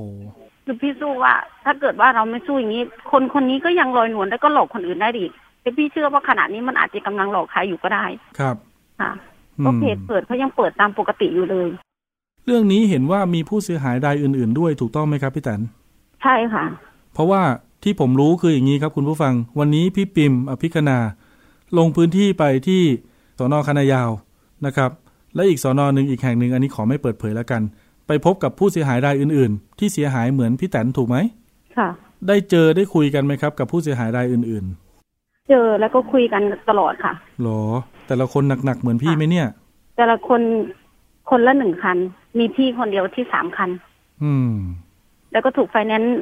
[0.65, 8.05] คือพี่สู้ว่า ถ้าเกิดว่าเราไม่สู้อย่างนี้ คนคนนี้ก็ยังลอยนวลแล้วก็หลอกคนอื่นได้อีกแต่พี่เชื่อว่าขณะนี้มันอาจจะกำลังหลอกใครอยู่ก็ได้
[8.39, 8.57] ครับ
[9.01, 9.13] ค่ะ
[9.59, 11.69] อืเพราะมเพจเปิดเขายังเปิดตามปกติอยู่เลย
[12.47, 15.61] เรื่องนี้เห็นว่ามีผู้เสียหายรายอื่น ๆ ด้วยถูกต้องไหมครับพี่แตน
[16.23, 16.65] ใช่ค่ะ
[17.15, 17.43] เพราะว่า
[17.83, 20.99] ที่ผมรู้คืออย่างนี้ครับคุณผู้ฟัง วันนี้พี่ปิมอภิคณา
[21.79, 22.83] ลงพื้นที่ไปที่
[23.39, 24.11] สอนอคณะยาว
[24.67, 24.91] นะครับ
[25.35, 27.63] และอีกสอนอหนึ่งอีกแห่งหนึ่งอันนี้ขอไม่เปิดเผยแล้วกัน
[28.07, 31.17] ไปพบกับผู้เสียหายรายอื่น ๆ ที่เสียหายเหมือนพี่แตนถูกไหม
[31.77, 31.89] ค่ะ
[32.29, 34.67] ได้เจอได้คุยกันไหมครับ กับผู้เสียหายรายอื่น
[35.49, 37.63] เจอแล้วก็คุยกันตลอดค่ะๆหรอ
[38.07, 39.49] แต่ละคนหนักๆเหมือนพี่ไหมเนี่ย
[39.97, 40.41] แต่ละคน
[41.31, 41.99] คนละหนึ่งคัน
[42.39, 43.71] มีพี่คนเดียวที่สามคัน
[44.23, 44.55] อืม
[45.33, 46.19] แล้วก็ถูกไฟแนนซ์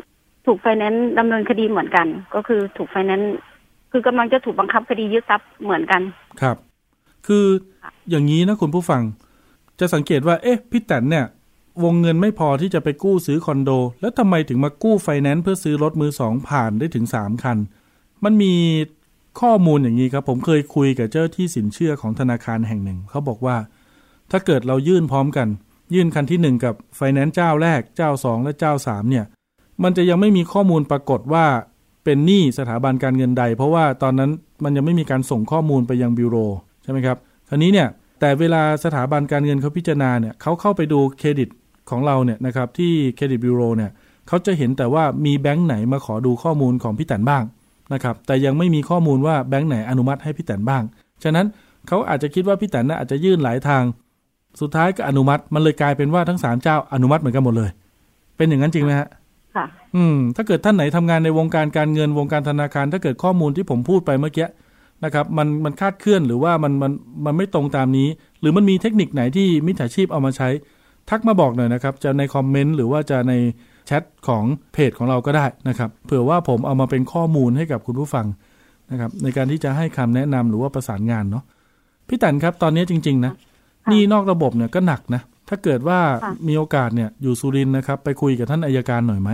[0.46, 3.34] ถูกไฟแนนซ์ดำเนินคดีเหมือนกัน ก็คือถูกไฟแนนซ์
[3.92, 6.02] คือกำลังจะถูกบังคับคดียึดทรัพย์เหมือนกัน
[6.40, 6.56] ครับ
[7.28, 7.46] คือ
[8.10, 9.02] อย่างนี้นะคุณผู้ฟัง
[9.80, 11.26] จะสังเกตว่า เอ๊ะพี่แตนเนี่ย
[11.84, 17.58] วงเงินไม่พอที่จะไปกู้ซื้อคอนโด แล้วทำไมถึงมากู้ไฟแนนซ์เพื่อซื้อรถมือสองผ่านได้ถึงสามคัน
[18.24, 18.54] มันมี
[19.40, 23.56] ข้อมูลอย่างนี้ครับ ผมเคยคุยกับเจ้าหน้าที่สินเชื่อของธนาคารแห่งหนึ่ง เขาบอกว่า
[24.30, 25.48] ถ้าเกิดเรายื่นพร้อมกัน
[25.94, 29.24] ยื่นคันที่หนึ่งกับไฟแนนซ์เจ้าแรกเจ้าสองและเจ้าสามเนี่ย
[29.82, 31.46] มันจะยังไม่มีข้อมูลปรากฏว่า
[32.04, 34.30] เป็นหนี้สถาบันการเงินใด เพราะว่าตอนนั้น
[34.64, 36.36] มันยังไม่มีการส่งข้อมูลไปยังบิโร
[36.88, 37.88] ช่ไหมครับคราวนี้เนี่ย
[38.20, 41.48] แต่เวลาสถาบันการเงินเขาพิจารณาเนี่ยเขาเข้าไปดูเครดิต
[41.90, 43.90] ของเราเนี่ยนะครับที่เครดิตบิโรเนี่ย
[44.28, 47.42] เขาจะเห็นแต่ว่ามีแบงค์ไหนมาขอดูข้อมูลของพี่แตนบ้าง
[47.92, 50.82] นะครับแต่ยังไม่มีข้อมูลว่าแบงค์ไหนอนุมัติให้พี่แตนบ้าง
[51.24, 51.46] ฉะนั้น
[51.88, 53.82] เขาอาจจะคิดว่าพี่แตนน่ะอาจจะยื่นหลายทาง
[54.60, 57.70] สุดท้ายก็อนุมัติมันเลยกลายเป็นว่าทั้งสามเจ้าอนุมัติเหมือนกันหมดเลย
[58.36, 59.08] เป็นอย่างนั้นจริงไหมฮะ
[59.56, 64.46] ค่ะ อืม ถ้าเกิดท่านไหนทำงานในวงการการเงินวงการธนาคาร ถ้าเกิดข้อมูลที่ผมพูดไปเมื่อกี้
[65.04, 66.92] นะครับมันมันคาดเคลื่อนหรือว่ามันมัน
[67.24, 68.08] มันไม่ตรงตามนี้
[68.40, 70.48] หรือมันมีเทคนิคไหนที่มิจฉาชีพเอามาใช้
[71.10, 73.34] ทักมาบอกหน่อยนะครับ จะในคอมเมนต์หรือว่าจะใน
[73.86, 78.26] แชทของเพจของเราก็ได้นะครับเผื่อว่าผมเอามาเป็นข้อมูลให้กับคุณผู้ฟัง
[78.90, 81.44] นะครับในการที่จะให้คำแนะนำหรือว่าประสานงานเนาะ
[82.08, 83.32] พี่ตันครับตอนนี้จริง ๆ นะ
[83.84, 89.30] ค่ะนี่นอกระบบเนี่ยก็หนักนะถ้าเกิดว่าค่ะมีโอกาสเนี่ยอยู่สุรินทร์นะครับ ไปคุยกับท่านอายการหน่อยไหม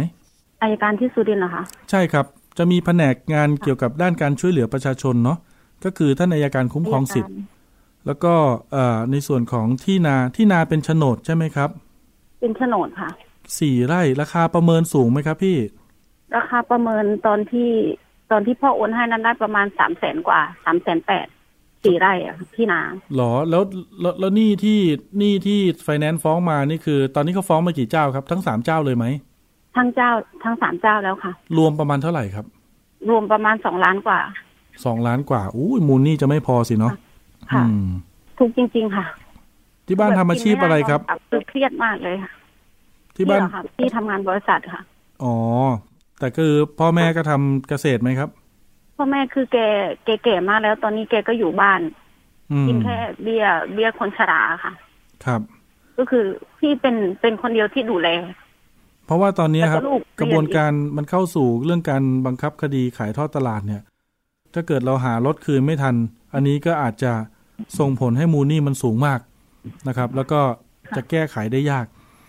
[0.63, 2.27] อายการที่สุรินทร์เหรอคะใช่ครับ
[2.59, 5.39] จะมีแผนกงานเกี่ยวกับด้านการช่วยเหลือประชาชนเนาะ
[5.85, 7.35] ก็คือท่านอายการคุ้มครองสิทธิ์
[8.07, 8.35] แล้วก็
[8.73, 11.71] เอ่อในส่วนของที่นาที่นาเป็นโฉนดใช่ไหมครับ
[12.41, 13.11] เป็นโฉนดค่ะ
[13.59, 15.59] สี่ไร่ราคาประเมินสูงไหมครับพี่
[16.37, 17.71] ราคาประเมินตอนที่
[18.31, 21.27] ตอนที่พ่อโอนให้นั้นได้ประมาณสามแสนกว่าสามแสนแปด
[21.85, 22.81] สี่ไร่อะที่นา
[23.17, 23.63] หรอแล้ว
[24.01, 24.79] แล้วแล้วหนี่ที่
[25.19, 29.07] หนี่ที่ไฟแนนซ์ฟ้องมานี่คือ ตอนนี้เขาฟ้องมากี่เจ้าครับ ทั้งสามเจ้าเลยไหม
[29.77, 30.11] ทั้งเจ้า
[30.45, 32.47] ทั้งสามเจ้าแล้วค่ะ รวมประมาณเท่าไหร่ครับ
[33.09, 34.21] รวมประมาณสองล้านกว่า
[34.85, 36.93] สองล้านกว่าอู้ยมูลหนี่จะไม่พอสิเนาะ
[37.53, 37.89] ค่ะอืม
[38.39, 39.07] ทุกจริง ๆ ค่ะ
[39.87, 42.33] ที่บ้านทำอาชีพอะไรครับแบบคือเครียดมากเลยค่ะ
[43.17, 44.83] ที่บ้านเหรอค่ะที่ทำงานบริษัทค่ะ
[45.25, 45.37] อ๋อ
[46.19, 48.29] แต่คือพ่อแม่ก็ทำเกษตรไหมครับ
[48.97, 49.59] พ่อแม่คือแก
[50.05, 51.81] แกแก่มากแล้ว ตอนนี้แกก็อยู่บ้าน
[52.53, 54.73] อืมกินแค่เบี้ยเบี้ยคนชราค่ะ
[55.25, 55.41] ครับ
[55.99, 56.25] ก็คือ
[56.59, 58.09] พี่เป็นเป็นคนเดียวที่ดูแล
[59.07, 63.83] เพราะว่าตอนนี้ครับแล้วก็ลูกกระบวนการมันเข้าสู่เรื่องการบังคับคดีขายทอดตลาดเนี่ย
[64.55, 65.95] ถ้าเกิดเราหารถคืนไม่ทัน
[66.35, 67.13] อันนี้ก็อาจจะ
[67.79, 69.21] ส่งผลให้มูลหนี่มันสูงมาก
[69.89, 70.41] นะครับ แล้วก็
[70.97, 71.87] จะแก้ไขได้ยาก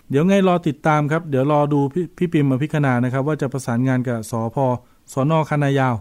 [0.10, 4.58] เดี๋ยวไงรอติดตามครับ เดี๋ยวรอดูพี่พี่ปิมมาพิคณานะครับ ว่าจะประสานงานกับสอพ
[5.14, 5.96] สอนอคณะยาว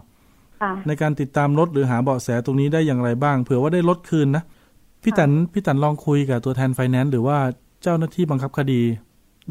[0.61, 4.43] ค่ะในการติดตามรถหรือหาเบาะแสตรงนี้ได้อย่างไรบ้าง เผื่อว่าได้รถคืนนะ
[5.03, 7.37] พี่ตันพี่ตันลองคุยกับตัวแทนไฟแนนซ์หรือว่า
[7.83, 8.81] เจ้าหน้าที่บังคับคดี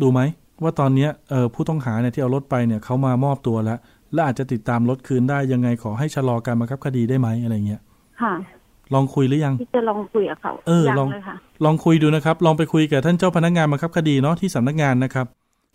[0.02, 0.20] ดูไหม
[0.62, 3.78] ว่าตอนเนี้ยเออผู้ต้องหาเนี่ยที่เอารถไปเนี่ยเขามามอบตัวแล้ว
[4.14, 7.80] และอาจจะติดตามรถคืนได้ยังไงขอให้ชะลอการบังคับคดีได้ไหมอะไรเงี้ย
[8.22, 8.34] ค่ะ
[8.94, 15.26] ลองคุยหรือยังที่จะลองคุยกับเขาเออยังลองเลยค่ะลองคุยดูนะครับ ลองไปคุยกับท่านเจ้าพนักงานบังคับคดีเนาะที่สำนักงานนะครับ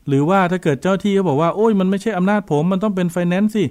[0.07, 3.63] หรือว่าถ้าเกิดเจ้าที่เขาบอกว่าโอ้ยมันไม่ใช่อำนาจผมมันต้องเป็นไฟแนนซ์สิ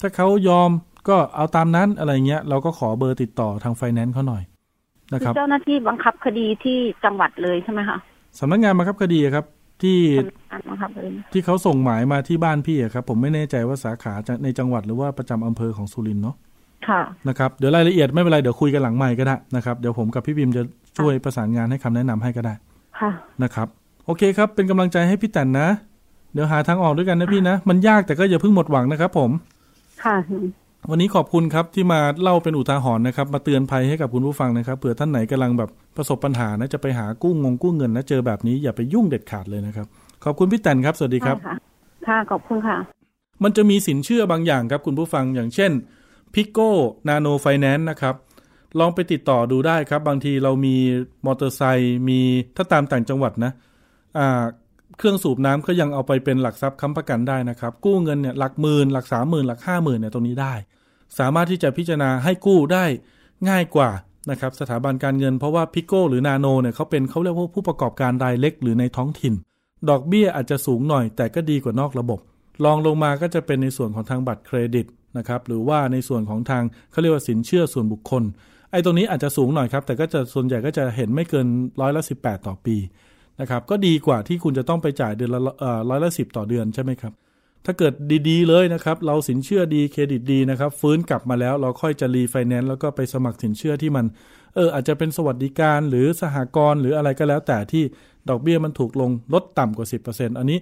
[0.00, 0.70] ถ้าเขายอม
[1.08, 4.42] ก็เอาตามนั้นอะไรเงี้ยเราก็ขอเบอร์ติดต่อทางไฟแนนซ์เขาหน่อย
[5.14, 7.98] นะคคือรับเจ้าหน้าที่บังคับคดีที่จังหวัดเลยใช่ไหมคะ
[8.38, 9.44] สำนักงานบังคับคดีอะครับ
[9.82, 9.98] ที่
[11.32, 16.36] ที่เขาส่งหมายมาที่บ้านพี่อะครับ ผมไม่แน่ใจว่าสาขาในจังหวัดหรือว่าประจำอำเภอของสุรินทร์เนาะ
[16.88, 20.62] ค่ะนะครับเดี๋ยวรายละเอียดไม่เป็นไรเดี๋ยวคุยกันหลังใหม่ก็ได้นะครับเดี๋ยวผมกับพี่บิมจะ
[20.98, 22.54] ช่วยประสานงานให้คำแนะนำให้ก็ได้
[23.00, 23.10] ค่ะ
[23.42, 23.68] นะครับ
[24.06, 25.68] โอเคครับ เป็นกำลังใจให้พี่แตนนะ
[26.32, 29.30] เดี๋ยวหาทางออกด้วยกันนะพี่นะ มันยากแต่ก็อย่าเพิ่งหมดหวังนะครับผม
[30.04, 30.16] ค่ะ
[30.90, 39.86] วันนี้ขอบคุณครับที่มาเล่าเป็นอุทาหรณ์นะครับ มาเตือนภัยให้กับคุณผู้ฟังนะครับเผื่อท่านไหนกำลังแบบประสบปัญหานะจะไปหากู้งงกู้เงินนะเจอแบบนี้อย่าไปยุ่งเด็ดขาดเลยนะครับ
[40.24, 41.56] ขอบคุณพี่แตนครับสวัสดีครับค่ะ
[42.08, 42.76] ค่ะขอบคุณค่ะ
[43.42, 45.72] มันจะมีสินเชื่อบางอย่างครับคุณผู้ฟังอย่างเช่น
[46.34, 46.72] พิโก้
[47.08, 48.14] นาโนไฟแนนซ์นะครับ
[48.78, 50.76] ลองไปติดต่อดูได้ครับ บางทีเรามี
[51.26, 52.20] มอเตอร์ไซค์มี
[52.56, 53.52] ถ้าตามต่างจังหวัดนะ
[54.18, 54.44] อ่า
[54.98, 60.54] เครื่องสูบน้ำก็ยังเอาไปเป็นหลักทรัพย์ค้ำประกันได้นะครับ กู้เงินเนี่ยหลักหมื่นหลักสามหมื่นหลักห้าหมื่นเนี่ยตรงนี้ได้
[61.18, 62.84] สามารถที่จะพิจารณาให้กู้ได้
[63.48, 63.90] ง่ายกว่า
[64.30, 69.34] นะครับสถาบันการเงินเพราะว่าพิโก้หรือนาโนเนี่ยเขาเป็นเขาเรียกว่าผู้ประกอบการรายเล็กหรือในท้องถิ่น
[69.88, 72.20] ดอกเบี้ยอาจจะสูงหน่อย แต่ก็ดีกว่านอกระบบ
[72.64, 74.86] รองลงมาก็จะเป็นในส่วนของทางบัตรเครดิต
[75.18, 78.22] นะครับหรือว่าในส่วนของทางเขาเรียกว่าสินเชื่อส่วนบุคคล
[78.70, 81.46] ไอ้ตรงนี้อาจจะสูงหน่อยครับ แต่ก็จะส่วนใหญ่ก็จะเห็นไม่เกิน
[81.80, 82.14] ร้อยละสิ
[82.46, 82.76] ต่อปี
[83.40, 85.40] นะครับก็ดีกว่าที่คุณจะต้องไปจ่ายเดือนละ
[85.90, 87.12] ร้อยละสิต่อเดือนใช่ไหมครับ
[87.66, 87.92] ถ้าเกิด
[88.28, 94.06] ดีๆเลยนะครับ เราสินเชื่อดีเครดิตดีนะครับ ฟื้นกลับมาแล้วเราค่อยจะรีไฟแนนซ์แล้วก็ไปสมัครสินเชื่อที่มัน
[94.54, 97.84] เอออาจจะเป็นสวัสดิการหรือสหกรณ์หรืออะไรก็แล้ว แต่ที่
[98.28, 100.58] ดอกเบี้ยมันถูกลงลดต่ำกว่า 10%อันนี้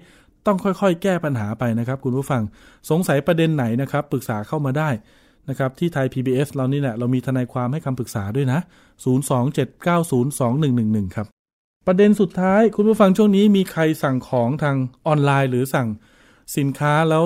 [0.46, 2.42] ต้องค่อยๆ แก้ปัญหาไปนะครับ คุณผู้ฟัง
[2.90, 4.90] สงสัยประเด็นไหนนะครับปรึกษาเข้ามาได้
[5.48, 8.60] นะครับที่ไทย PBS เรานี่แหละเรามีทนายความให้คำปรึกษาด้วยนะ
[11.04, 11.26] 027902111 ครับ
[11.86, 15.88] ประเด็นสุดท้ายคุณผู้ฟังช่วงนี้มีใครสั่งของทางออนไลน์หรือสั่ง
[16.56, 17.22] สินค้าแล้ว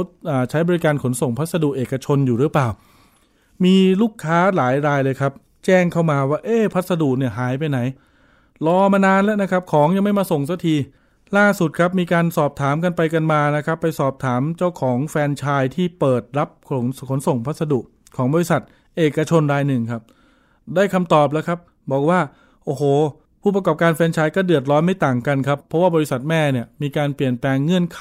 [0.51, 2.69] ใช้บริการขนส่งพัสดุเอกชนอยู่หรือเปล่า
[3.65, 5.33] มีลูกค้าหลายรายเลยครับ
[5.65, 7.79] แจ้งเข้ามาว่าเอ๊พัสดุเนี่ยหายไปไหน
[8.67, 10.77] รอมานานแล้วนะครับ ของยังไม่มาส่งสักที
[11.37, 17.81] ล่าสุดครับมีการสอบถามกันไปกันมานะครับ ไปสอบถามเจ้าของแฟรนไชส์ที่เปิดรับขนขนส่งพัสดุ
[18.17, 18.63] ของบริษัท
[18.97, 20.03] เอกชนรายหนึ่งครับ
[20.75, 21.59] ได้คำตอบแล้วครับ
[21.93, 22.21] บอกว่า
[22.65, 22.83] โอ้โห
[23.43, 27.99] ผู้ประกอบการแฟรนไชส์ก็เดือดร้อนไม่ต่างกันครับ เพราะว่าบริษัทแม่เนี่ยมีการเปลี่ยนแปลงเงื่อนไ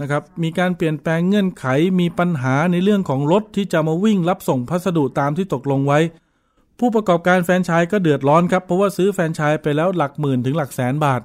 [0.00, 1.66] นะครับมีการเปลี่ยนแปลงเงื่อนไข
[2.00, 5.98] มีปัญหาในเรื่องของรถที่จะมาวิ่งรับส่งพัสดุตามที่ตกลงไว้
[6.78, 11.20] ผู้ประกอบการแฟรนไชส์ก็เดือดร้อนครับเพราะว่าซื้อแฟรนไชส์ไปแล้วหลักหมื่นถึงหลักแสนบาท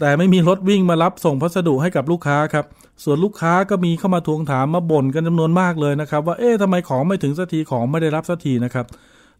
[0.00, 2.66] แต่ไม่มีรถวิ่งมารับส่งพัสดุให้กับลูกค้าครับ
[3.04, 8.86] ส่วนลูกค้าก็มีเข้ามาทวงถามมาบ่นกันจำนวนมากเลยนะครับว่าเอ๊ะทำไมของไม่ถึงสักทีของไม่ได้รับสักทีนะครับ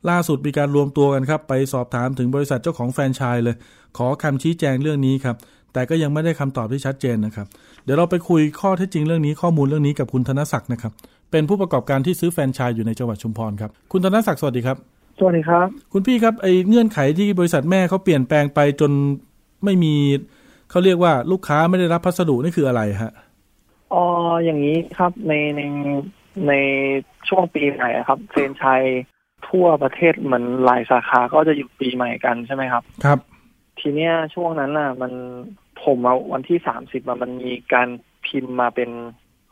[0.09, 3.57] ล่าสุดมีการรวมตัวกันครับไปสอบถามถึงบริษัทเจ้าของแฟรนไชส์เลย
[3.99, 5.37] ขอคำชี้แจงเรื่องนี้ครับ
[5.73, 7.47] แต่ก็ยังไม่ได้คำตอบที่ชัดเจนนะครับ
[7.85, 10.93] เดี๋ยวเราไปคุยข้อเท็จจริงเรื่องนี้ข้อมูลเรื่องนี้กับคุณธนศักดิ์นะครับ
[11.31, 14.77] เป็นผู้ประกอบการที่ซื้อแฟรนไชส์อยู่ในจังหวัดชุมพรครับ คุณธนศักดิ์สวัสดีครับ
[15.19, 18.91] สวัสดีครับ คุณพี่ครับไอ้เงื่อนไขที่บริษัทแม่เขาเปลี่ยนแปลงไปจน
[19.65, 19.95] ไม่มี
[20.71, 23.13] เขาเรียกว่าลูกค้าไม่ได้รับพัสดุนี่คืออะไรฮะ
[23.93, 24.05] อ๋อ
[24.45, 25.61] อย่างนี้ครับในใน
[26.49, 26.53] ใน
[27.29, 28.83] ช่วงปีใหม่อะครับเฟรนไชาย
[29.49, 33.19] ทั่วประเทศเหมือนหลายสาขาก็จะหยุดปีใหม่กันใช่ไหมครับ ครับ
[33.81, 35.13] ทีเนี้ยช่วงนั้นน่ะ มัน
[35.85, 37.89] ผมเอาวันที่สามสิบมันมีการ
[38.27, 38.91] พิมพ์มาเป็น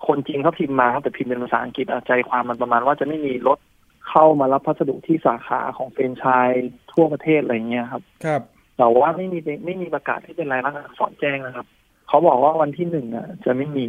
[0.06, 3.58] คนจริงเขาพิมพ์มาครับแต่พิมพ์เป็นภาษาอังกฤษอะใจความมันประมาณว่าจะไม่มีรถ
[4.08, 6.48] เข้ามารับพัสดุที่สาขาของเฟรนไชาย
[6.92, 8.42] ทั่วประเทศอะไรเงี้ยครับ ครับ
[8.76, 11.66] แต่ว่าไม่มีไม่มีประกาศที่เป็นรายลักษณ์อักษรแจ้งนะครับ
[12.08, 13.86] เขาบอกว่าวันที่หนึ่งอะ จะไม่มี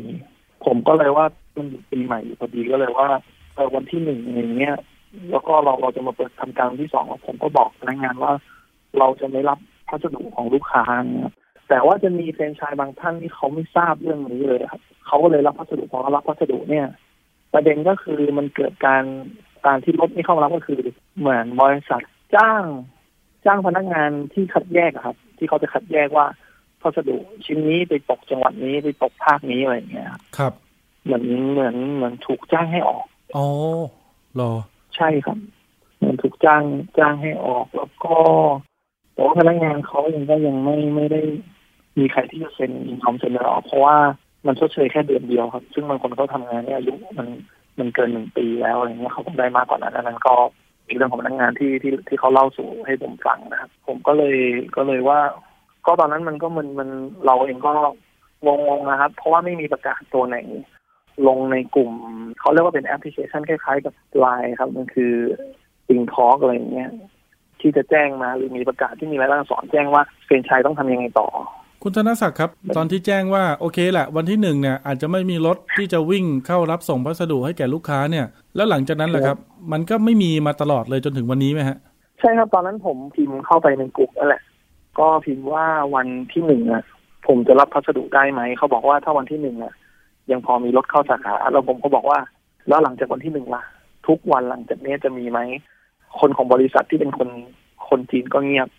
[0.65, 1.25] ผมก็เลยว่า
[1.55, 3.09] มันอยู่ปีใหม่อยู่พอดีก็เลยว่า
[3.55, 4.75] เออวันที่หนึ่งอย่างเงี้ย
[5.31, 8.31] แล้วก็เราเราจะมาเปิดทำการวันที่สองผมก็บอกพนักงานว่า
[8.99, 11.31] เราจะไม่รับ พัสดุของลูกค้าเนี่ย
[11.69, 16.87] แต่ว่าจะมีแฟรนไชส์บางท่านที่เขาไม่ทราบเรื่องนี้เลยครับเขาก็เลยรับพัสดุพอเขารับพัสดุเนี่ย
[17.53, 19.03] ประเด็นก็คือมันเกิดการ
[19.65, 20.81] การที่รถไม่เข้ามารับก็คือ
[21.19, 22.01] เหมือนบริษัท
[22.35, 22.63] จ้าง
[23.45, 26.25] จ้างพนักงานที่คัดแยกอะครับ ที่เขาจะคัดแยกว่า
[26.81, 30.53] พัสดุชิ้นนี้ไปตกจังหวัดนี้ไปตกภาคนี้อะไรอย่างเงี้ยครับครับ
[31.03, 33.05] เหมือนเหมือนเหมือนถูกจ้างให้ออก
[33.37, 33.47] อ๋อ
[34.39, 34.51] รอ
[34.95, 35.37] ใช่ครับ
[35.97, 36.63] เหมือนถูกจ้าง
[36.97, 38.15] จ้างให้ออกแล้วก็
[39.19, 41.21] แต่ว่าพนักงานเขายังก็ยังไม่ไม่ได้
[41.99, 43.95] มีใครที่จะเซ็นอินคอมเซ็นออกเพราะว่า
[44.45, 47.27] มันชดเชยแค่เดือนเดียวครับ ซึ่งบางคนเขาทำงานเนี่ยอายุมัน
[47.79, 50.33] มันเกินหนึ่งปีแล้วอะไรเงี้ยเขาต้องได้มากกว่านั้นนั้นก็
[50.87, 54.37] อีกเรื่องของพนักงานที่ที่ที่เขาเล่าสู่ให้ผมฟังนะครับ ผมก็เลย
[54.75, 55.19] ก็เลยว่า
[55.85, 56.89] ก็ตอนนั้นมันก็มันมัน
[57.25, 57.73] เราเองก็
[58.45, 60.37] งงๆนะครับ เพราะว่าไม่มีประกาศตัวไหน
[61.27, 61.91] ลงในกลุ่ม
[62.39, 65.13] เขาเรียกว่าเป็นแอปพลิเคชันคล้ายๆ กับไลน์ครับ มันคือ
[65.87, 66.91] ติงทอ k อะไรอย่างเงี้ย
[67.61, 71.27] ที่จะแจ้งมาหรือมีประกาศที่มีรายละเอียดสอนแจ้งว่าแฟรนไชส์ต้องทำยังไงต่อ
[71.83, 79.37] คุณธนศักดิ์ครับ ตอนที่แจ้งว่าโอเคแหละวันที่หนึ่งเนี่ยอาจจะไม่มีรถที่จะวิ่งเข้ารับส่งพัสดุให้แก่ลูกค้าเนี่ย แล้วหลังจากนั้นแหละครับ
[79.71, 81.77] มันก็ไม่มีมาตลอดเลยจนถึงวันนี้ไหมฮะ
[82.19, 84.41] ใช่ครับตอนนั้นผมพิมพ์เข้าไปในกลุ่มนั่นแหละ
[84.99, 86.83] ก็พิมพ์ว่าวันที่หนึ่งอะ
[87.27, 89.73] ผมจะรับพัสดุได้ไหมเขาบอกว่าถ้าวันที่หนึ่งอะ
[90.31, 92.19] ยังพอมีรถเข้าสาขาแล้วผมก็บอกว่า
[92.67, 93.63] แล้วหลังจากวันที่หนึ่งล่ะ
[94.07, 95.39] ทุกวันหลังจากนี้จะมีไหม
[96.19, 97.29] คนของบริษัทที่เป็นคน
[97.89, 98.69] คนจีนก็เงียบ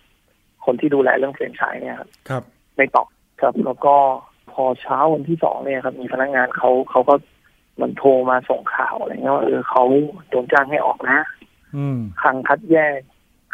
[0.65, 2.43] คนที่ดูแลเรื่องเฟรนไชส์เนี่ยครับครับ
[2.77, 3.07] ไม่ตอบ
[3.41, 3.95] ครับ แล้วก็
[4.53, 7.15] พอเช้าวันที่สองเนี่ยครับ มีพนักงานเขาเขาก็
[7.75, 9.85] เหมันโทรมาส่งข่าวอะไรเงี้ยว่าเออเขา
[10.29, 11.21] โดนจ้างให้ออกนะ
[11.77, 12.99] อืมคลังคัดแยก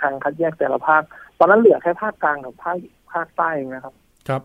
[0.00, 1.02] คลังคัดแยกแต่ละภาค
[1.38, 2.78] ตอนนั้นเหลือแค่ภาคกลางกับภาค
[3.12, 3.94] ภาคใต้เองนะครับ
[4.28, 4.42] ครับ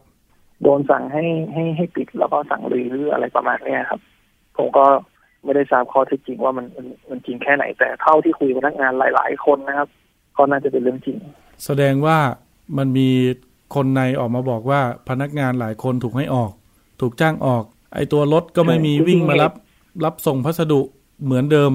[0.63, 4.01] โดนสั่งให้ให้ให้ปิดแล้วก็สั่งรื้ออะไรประมาณเนี้ยครับ
[4.57, 4.85] ผมก็
[5.43, 9.89] ไม่ได้ทราบข้อเท็จจริงว่ามันมันมันจริงแค่ไหน แต่เท่าที่คุยกับพนักงานหลาย ๆ คนนะครับ
[10.37, 11.17] ก็น่าจะเป็นเรื่องจริง
[11.65, 12.17] แสดงว่า
[12.77, 13.09] มันมี
[13.75, 16.51] คนในออกมาบอกว่าพนักงานหลายคนถูกให้ออก
[17.01, 19.53] ถูกจ้างออก ไอตัวรถก็ไม่มีใช่วิ่งมารับ
[20.05, 20.81] รับส่งพัสดุ
[21.25, 21.71] เหมือนเดิม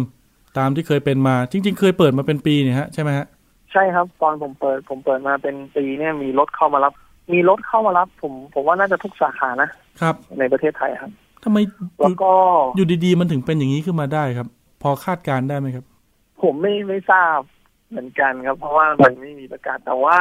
[0.59, 3.26] ตามที่เคยเป็นมา จริง ๆ เคยเปิดมาเป็นปีเนี่ยฮะใช่ไหมฮะ
[3.72, 6.92] ใช่ครับ ตอนผมเปิด ผมเปิดมาเป็นปีเนี่ยมีรถเข้ามารับ
[7.33, 11.12] มีรถเข้ามารับ ผมผมว่าน่าจะทุกสาขานะครับ ในประเทศไทยครับ
[11.46, 11.59] ทำไม
[12.00, 12.35] อแล้วยู่ก็
[12.76, 14.48] อยู่ดีๆ มันถึงเป็นอย่างนี้ขึ้นมาได้ครับ
[14.82, 15.85] พอคาดการณ์ได้ไหมครับ
[16.42, 17.38] ผมไม่ไม่ทราบ
[17.90, 20.18] เหมือนกันครับ เพราะว่ามันไม่มีประกาศแต่ว่า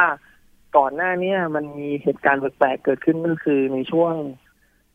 [0.76, 4.14] ก่อนหน้าเนี้มันมีเหตุการณ์แปลกๆเกิดขึ้นก็คือในช่วง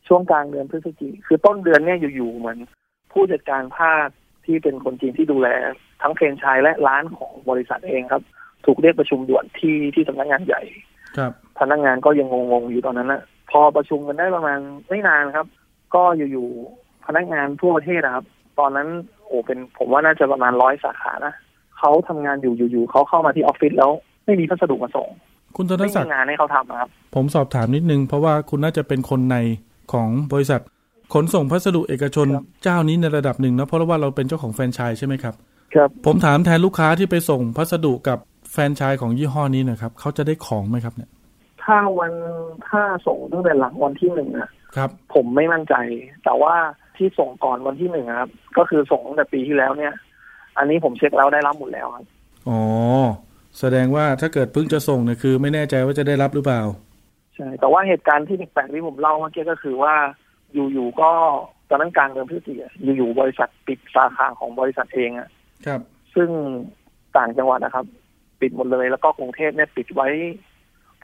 [0.08, 2.58] ช่วงกลางเดือนพฤศจิกคือต้นเดือนเนี่ยอยู่ๆเหมือน
[3.12, 4.08] ผู้จัดการภาค
[4.44, 5.48] ที่เป็นคนจีนที่ดูแล
[6.02, 8.22] ทั้งเฟรนไชส์และร้านของบริษัทเองครับ
[8.66, 10.62] ถูกเรียกประชุมด่วนที่ที่สำนักงานใหญ่
[11.16, 15.46] ครับพนักงานก็ยังงงๆอยู่ตอนนั้นนะพอประชุมกันได้ประมาณไม่นานครับ
[15.94, 18.24] ก็อยู่ๆพนักงานทั่วประเทศนะครับ
[18.58, 18.88] ตอนนั้น
[19.26, 21.34] โอ้เป็นผมว่าน่าจะประมาณร้อยสาขานะ
[21.78, 23.90] เขาทำงานอยู่อยู่ๆเขาเข้ามาที่ออฟฟิศแล้ว
[24.24, 25.08] ไม่มีพัสดุมาส่ง
[25.56, 29.36] คุณธนไม่ศัมีกดิ์งานให้เขาทำอะครับ ผมสอบถามนิดนึง เพราะว่าคุณน่าจะเป็นคนใน
[29.92, 30.60] ของบริษัท
[31.14, 35.34] ขนส่งพัสดุเอกชนครับเจ้านี้ในระดับหนึ่งนะเพราะว่าเราเป็นเจ้าของแฟรนไชส์ใช่ไหมครับ
[35.74, 38.18] ครับ ผมถามแทนลูกค้าที่ไปส่งพัสดุกับ
[38.52, 41.10] แฟรนไชส์ของยี่ห้อนี้หนะครับเขาจะได้ของไหมครับเนี่ย
[41.64, 42.12] ถ้าวัน
[42.68, 45.74] ถ้าส่งตั้งแต่หลังวันที่หนึ่งอะ ครับ ผมไม่มั่นใจ
[46.24, 46.54] แต่ว่า
[46.96, 49.92] ที่ส่งก่อนวันที่หนึ่งอะครับ ก็คือส่งตั้งแต่ปีที่แล้วเนี่ย
[50.58, 52.04] อันนี้ผมเช็คแล้วได้รับหมดแล้วครับ
[52.48, 52.60] อ๋อ
[53.58, 56.62] แสดงว่าถ้าเกิดเพิ่งจะส่งเนี่ยคือ ไม่แน่ใจว่าจะได้รับหรือเปล่า
[57.34, 59.94] ใช่ แต่ว่าเหตุการณ์ที่แปลกๆที่ผมเล่าเมื่อกี้ก็คือว่า
[60.52, 61.10] อยู่ๆก็
[61.68, 65.28] ตอนนั้นกลางเดือนพฤศจิกายนอยู่ๆบริษัทปิดสาขาของบริษัทเองอะ
[65.66, 65.80] ครับ
[66.14, 66.28] ซึ่ง
[67.16, 67.86] ต่างจังหวัดนะครับ
[68.40, 70.08] ปิดหมดเลยแล้วก็กรุงเทพเนี่ยปิดไว้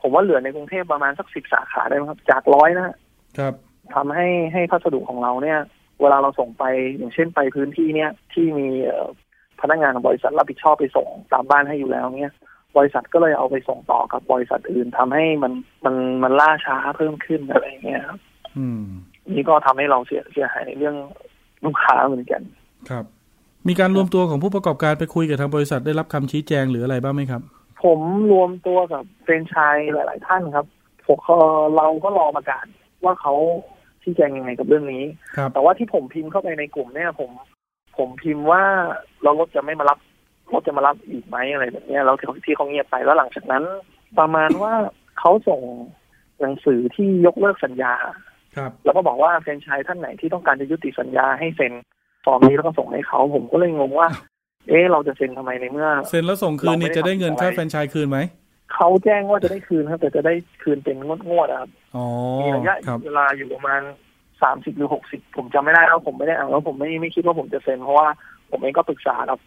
[0.01, 2.97] ผมว่าเหลือในกรุงเทพประมาณสักสิบสาขาได้ไหมครับ จากร้อยนะฮะ
[3.39, 3.55] ครับ
[3.95, 5.59] ทำให้ให้พัสดุของเราเนี่ย
[6.01, 6.65] เวลาเราส่งไป
[6.99, 9.09] อย่างเช่นไปพื้นที่เนี่ยที่มีเอ่อ
[9.61, 12.35] พนักงานของบริษัทรับผิดชอบไปส่งตามบ้านให้อยู่แล้วเนี่ย
[12.77, 15.53] บริษัทก็เลยเอาไปส่งต่อกับบริษัทอื่นทำให้มัน
[15.85, 18.19] มันมันล่าช้าเพิ่มขึ้นอะไรอย่างเงี้ยครับ
[18.59, 18.83] อืม
[19.35, 20.97] นี่ก็ทำให้เราเสียเสียหายในเรื่อง
[21.65, 22.43] ลูกค้าเหมือนกัน
[22.91, 23.05] ครับ
[23.69, 27.43] มีการรวมตัวของผู้ประกอบการไปคุยกับทางบริษัทได้รับคำชี้แจงหรืออะไรบ้างไหมครับ
[27.85, 28.01] ผม
[28.33, 30.67] รวมตัวกับเฟรนไชายหลาย ๆ ท่านครับ
[31.07, 31.37] ผมก็
[31.77, 32.67] เราก็รอประกาศ
[33.05, 33.35] ว่าเขา
[34.03, 35.05] ชี้แจงยังไงกับเรื่องนี้
[35.37, 37.31] ครับแต่ว่าที่ผมพิมพ์เข้าไปในกลุ่มเนี่ยผม
[37.99, 38.63] ผมพิมพ์ว่า
[39.23, 39.99] เรารถจะไม่มารับ
[40.53, 43.65] รถจะมารับอีกไหมอะไรแบบเนี้ยแล้วที่ที่เขาเงียบไปแล้วหลังจากนั้น
[44.19, 44.73] ประมาณว่า
[45.19, 45.61] เขาส่ง
[46.41, 47.95] หนังสือที่ยกเลิกสัญญา
[48.57, 51.73] ครับแล้วก็บอกว่าแฟรนไชส์ท่านไหนที่ต้องการจะยุติสัญญาให้เซ็น
[52.25, 54.09] ฟอร์มนี้แล้วก็ส่งให้เขาผมก็เลยงงว่า
[54.69, 58.19] เอ๊ะเราจะเซ็นทำไมในเมื่อ เซ็นแล้วส่งคืนนี่จะได้เงินค่าแฟรนไชส์คืนไหม
[58.75, 62.05] เขาแจ้งว่าจะได้คืนครับแต่จะได้คืนเป็นงวดงวดๆอะครับอ๋อ
[62.41, 63.81] มีระยะครับเวลาอยู่ประมาณ
[64.43, 68.07] สามสิบหรือหกสิบผมจำไม่ได้แล้วผมไม่ได้อ่านแล้วผมไม่ไม่คิดว่าผมจะเซ็นเพราะว่า
[68.51, 69.39] ผมเองก็ปรึกษากับ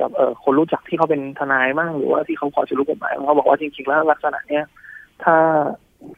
[0.00, 4.64] กับเอ่อคนรู้จักที่เขาเป็นทนายมั่งหรือว่าที่เขาพอจะรู้กฎหมายเขาบอกว่าจริงๆแล้วลักษณะเนี้ย
[5.24, 5.36] ถ้า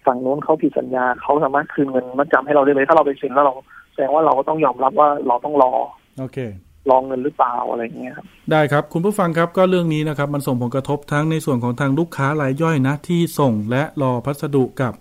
[0.06, 3.54] ฝั่งโน้นเขาผิดสัญญาเขาสามารถคืนเงินมาจำให้เราได้เลย ถ้าเราไปเซ็นแล้วเรา
[3.92, 5.72] แสดงว่าเราก็ต้องยอมรับว่าเราต้องรอ
[6.18, 6.38] โอเค
[6.90, 14.92] รอเงินหรือเปล่าอะไรอย่างเงี้ยครับได้ครับคุณผู้ฟังครับก็เรื่องนี้นะครับ มันส่งผลกระทบทั้งในส่วนของทางลูกค้ารายย่อยนะที่ส่งและรอพัสดุกับ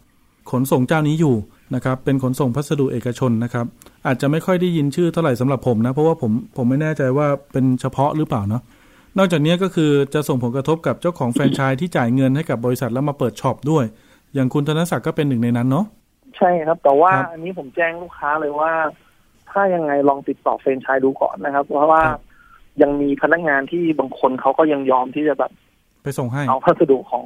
[0.51, 1.35] ขนส่งเจ้านี้อยู่
[1.75, 3.65] นะครับเป็นขนส่งพัสดุเอกชนนะครับ
[4.05, 8.61] อาจจะไม่ค่อยได้ยินชื่อเท่าไหร่สำหรับผมนะ เพราะว่าผมผมไม่แน่ใจว่าเป็นเฉพาะหรือเปล่าเนาะ
[9.17, 13.85] นอกจากนี้ก็คือจะส่งผลกระทบกับเจ้าของแฟรนไชส์ที่จ่ายเงินให้กับบริษัทแล้วมาเปิดช็อปด้วย
[14.33, 15.85] อย่างคุณธนศักดิ์ก็เป็นหนึ่งในนั้นเนาะ
[16.37, 18.71] ใช่ครับ แต่ว่าครับอันนี้ผมแจ้งลูกค้าเลยว่า
[19.53, 22.21] ถ้ายังไงลองติดต่อเฟรนไชายดูก่อนนะครับ เพราะว่าครับ
[22.81, 25.51] ยังมีพนักงานที่บางคนเขาก็ยังยอมที่จะแบบ
[26.03, 27.25] ไปส่งให้ เอาพัสดุของ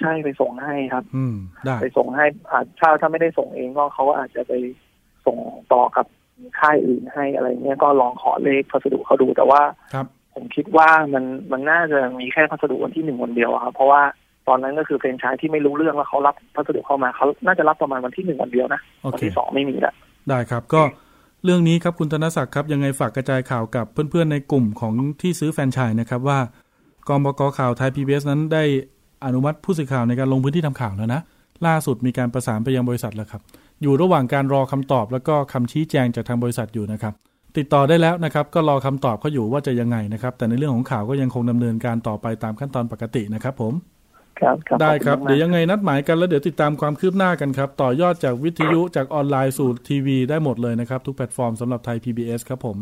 [0.00, 4.52] ใช่ไปส่งให้ครับ อืมได้ไปส่งให้อาจถ้าถ้าไม่ได้ส่งเองก็เขาอาจจะไป
[5.26, 5.36] ส่ง
[5.72, 6.06] ต่อกับ
[6.60, 9.62] ค่ายอื่นให้อะไรเงี้ยก็ลองขอเลขพัสดุเขาดูแต่ว่า
[9.94, 14.02] ครับ ผมคิดว่ามันมันน่าจะมีแค่พัสดุวันที่หนึ่งวันเดียวอะครับเพราะว่า
[14.48, 19.94] ตอนนั้นก็คือเป็นชายที่ไม่รู้เรื่องแล้วเขารับพัสดุเข้ามาเขาน่าจะรับประมาณวันที่หนึ่งวันเดียวนะโอวัเคที่สองไม่มีละ
[20.28, 20.82] ได้ครับก็
[21.44, 26.38] เรื่องนี้ครับคุณธนศักดิ์ครับยังไงฝากกระจายข่าวกับเพื่อนๆในกลุ่มของที่ซื้อแฟนชส์นะครับว่า
[27.08, 28.64] กองบกข่าวไทย PBS นั้นได้
[29.24, 31.20] อนุมัติผู้สื่อข่าวในการลงพื้นที่ทำข่าวแล้วนะ
[31.66, 33.42] ล่าสุดมีการประสานไปยังบริษัทแล้วครับ
[33.82, 37.14] อยู่ระหว่างการรอคำตอบแล้วก็คำชี้แจงจากทางบริษัทอยู่นะครับ
[37.56, 43.72] ติดต่อได้แล้วนะครับ ก็รอคำตอบเขาอยู่ว่าจะยังไงนะครับ แต่ในเรื่องของข่าวก็ยังคงดำเนินการต่อไปตามขั้นตอนปกตินะครับผม
[44.40, 52.76] ครับครับได้ครับขอณมากเดี๋ยวยังไงนัดหมายกันแล้วเดี๋ยวติดตามความคืบหน้ากันครับ ต่อยอดจากวิทยุจากออนไลน์สู่ทีวีได้หมดเลยนะครับ ทุกแพลตฟอร์มสำหรับไทย PBS ครับผม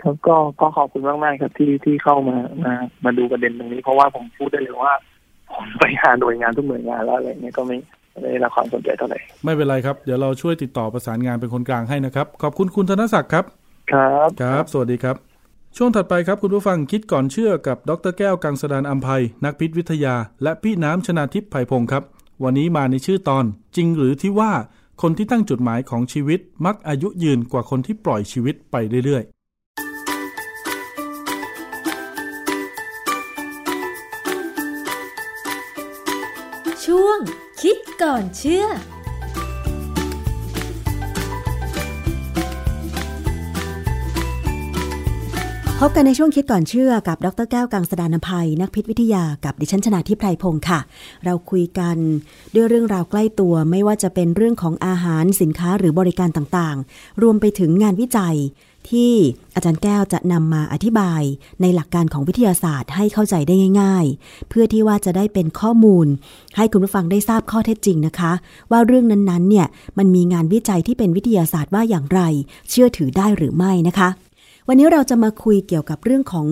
[0.00, 2.72] ครับก็ก็ขอบคุณมากมากๆครับที่ที่เข้ามามา
[3.04, 4.92] มาดูประเด็นตรงนี้ เพราะว่าผมพูดได้เลยว่า
[5.52, 7.76] ผมไปหาหน่วยงานทุกหน่วยงานแล้วอะไรเงี้ยก็ไม่
[8.20, 13.44] ไม่ได้รับความสนใจเท่าไหร่ไม่เป็นไรครับเดี๋ยวเราช่วยติดต่อประสานงานเป็นคนกลางให้นะครับ ขอบคุณคุณธนศักดิ์ครับ
[13.92, 15.31] ครับครับ สวัสดีครับ
[15.76, 22.02] ช่วงถัดไปครับคุณผู้ฟังคิดก่อนเชื่อกับดรแก้วกังสดานอัมภัยนักพิษวิทยา และพี่น้ำชนาทิพย์ไผ่พงศ์ครับ
[22.42, 23.44] วันนี้มาในชื่อตอน
[23.76, 24.52] จริงหรือที่ว่า
[25.02, 29.32] คนที่ตั้งจุดหมายของชีวิตมักอายุยืนกว่าคนที่ปล่อยชีวิตไปเรื่อยๆ
[36.84, 37.18] ช่วง
[37.62, 38.66] คิดก่อนเชื่อ
[45.84, 50.80] พบกันในช่วงคิดก่อนเชื่อกับดรแก้วกังสดานนภัย นักพิษวิทยากับดิฉันชนาทิพไพรพงศ์ค่ะ
[51.24, 51.96] เราคุยกัน
[52.54, 58.36] ด้วยเรื่องราวใกล้ตัวไม่ว่าจะเป็นเรื่องของอาหารสินค้าหรือบริการต่างๆ รวมไปถึงงานวิจัย
[58.90, 59.12] ที่
[59.54, 61.22] อาจารย์แก้วจะนำมาอธิบาย
[61.60, 66.06] ในหลักการของวิทยาศาสตร์ให้เข้าใจได้ง่าย ๆ เพื่อที่ว่าจะได้เป็นข้อมูล
[66.56, 68.32] ให้คุณผู้ฟังได้ทราบข้อเท็จจริงนะคะ
[68.70, 69.66] ว่าเรื่องนั้นๆเนี่ย
[69.98, 72.20] มันมีงานวิจัยที่เป็นวิทยาศาสตร์ว่าอย่างไร
[72.70, 74.10] เชื่อถือได้หรือไม่นะคะ
[74.68, 76.48] วันนี้เราจะมาคุยเกี่ยวกับเรื่องของ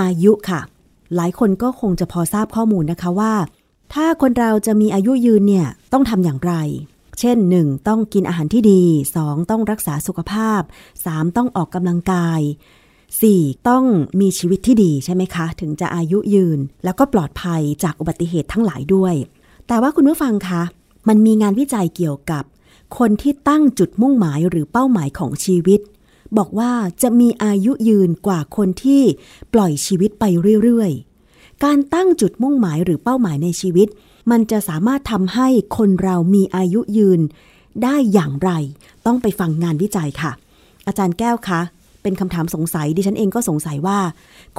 [0.00, 0.60] อายุค่ะ
[1.16, 3.34] หลายคนก็คงจะพอทราบข้อมูลนะคะว่า
[3.94, 6.54] ถ้าคนเราจะมีอายุยืนเนี่ยต้องทำอย่างไร
[7.20, 7.88] เช่น 1.
[7.88, 8.82] ต้องกินอาหารที่ดี
[9.18, 9.50] 2.
[9.50, 10.60] ต้องรักษาสุขภาพ
[11.04, 11.36] 3.
[11.36, 12.40] ต้องออกกำลังกาย
[13.08, 13.68] 4.
[13.68, 13.84] ต้อง
[14.20, 19.14] มีชีวิตที่ดีใช่ไหมคะ ถึงจะอายุยืน แล้วก็ปลอดภัยจากอุบัติเหตุทั้งหลายด้วย
[19.66, 20.62] แต่ว่าคุณผู้ฟังคะ
[21.08, 22.44] มันมีงานวิจัยเกี่ยวกับ
[22.98, 25.80] คนที่ตั้งจุดมุ่งหมายหรือเป้าหมายของชีวิต
[26.38, 26.72] บอกว่า
[27.02, 29.02] จะมีอายุยืนกว่าคนที่
[29.54, 30.24] ปล่อยชีวิตไป
[30.62, 33.88] เรื่อยๆ การตั้งจุดมุ่งหมายหรือเป้าหมายในชีวิต
[34.30, 37.20] มันจะสามารถทำให้คนเรามีอายุยืน
[37.82, 38.50] ได้อย่างไร
[39.06, 40.32] ต้องไปฟังงานวิจัยค่ะ
[40.86, 41.60] อาจารย์แก้วคะ
[42.02, 43.98] เป็นคำถามสงสัยดิฉันเองก็สงสัยว่า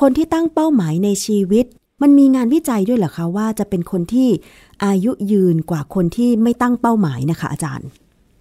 [0.02, 1.66] คนที่ตั้งเป้าหมายในชีวิต
[2.02, 4.30] มันมีงานวิจัยด้วยเหรอคะว่าจะเป็นคนที่
[4.86, 7.88] อายุยืนกว่าคนที่ไม่ตั้งเป้าหมายนะคะ อาจารย์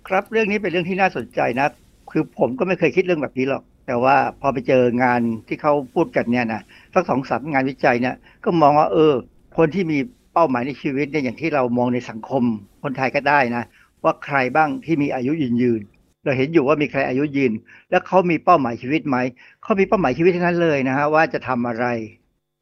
[0.08, 1.68] ครับเรื่องนี้เป็นเรื่องที่น่าสนใจนะ
[2.12, 6.62] คือผมก็ไม่เคยคิดเรื่องแบบนี้หรอก แต่ว่าพอไปเจองานที่เขาพูดกันเนี่ยนะ
[6.94, 9.12] สักสองสามงานวิจัยเนี่ย ก็มองว่าเออ
[9.56, 9.98] คนที่มี
[10.32, 12.42] เป้าหมายในชีวิตเนี่ยอย่างที่เรามองในสังคม
[12.82, 13.64] คนไทยก็ได้นะ
[14.04, 15.82] ว่าใครบ้างที่มีอายุยืนยืน
[16.24, 17.52] เราเห็นอยู่ว่ามีใครอายุยืน
[17.90, 19.16] แล้วเขามีเป้าหมายชีวิตไหม
[19.62, 21.84] เขามีเป้าหมายชีวิตทั้งนั้นเลยนะฮะว่าจะทำอะไร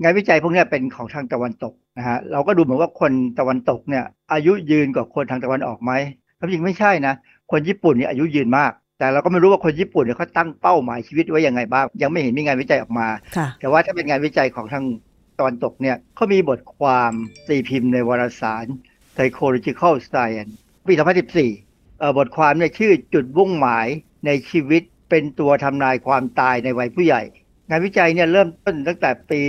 [0.03, 5.93] งานวิจัยพวกนี้เป็นของทางตะวันตกนะฮะเราก็ดูเหมือนว่าคนตะวันตกเนี่ย อายุยืนกว่าคนทางตะวันออกไหม
[6.39, 7.15] ความจริงไม่ใช่นะ
[7.51, 14.85] คนญี่ปุ่นเนี่ยอายุยืนมาก แต่เราก็ไม่รู้ว่าคนญี่ปุ่นเนี่ยเขาตั้งเป้าหมายชีวิตไว้ยังไงบ้าง ยังไม่เห็นมีงานวิจัยออกมาค่ะแต่ว่าถ้าเป็นงานวิจัยของทาง
[15.39, 17.13] ตะวันตกเนี่ยเขามีบทความ
[17.49, 18.67] ตีพิมพ์ในวารสาร
[19.15, 20.53] Psychological Science
[20.87, 20.93] ปี
[21.47, 23.87] 2014เอ่อบทความเนี่ยชื่อจุดมุ่งหมาย
[24.27, 27.23] ในชีวิตเป็นตัวทำนายความตายในวัยผู้ใหญ่
[27.69, 29.41] งานวิจัยเนี่ยเริ่มต้นตั้งแต่ปี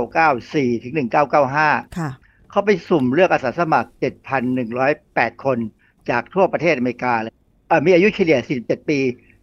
[0.00, 2.10] 1994 ถึง 1995ค่ะ
[2.50, 3.90] เขาไปสุ่มเลือกอาสาสมัคร
[4.66, 5.58] 7,108 คน
[6.10, 7.37] จากทั่วประเทศอเมริกาเลยเอ่อ
[7.86, 8.98] มีอายุเฉลี่ย 47 ปี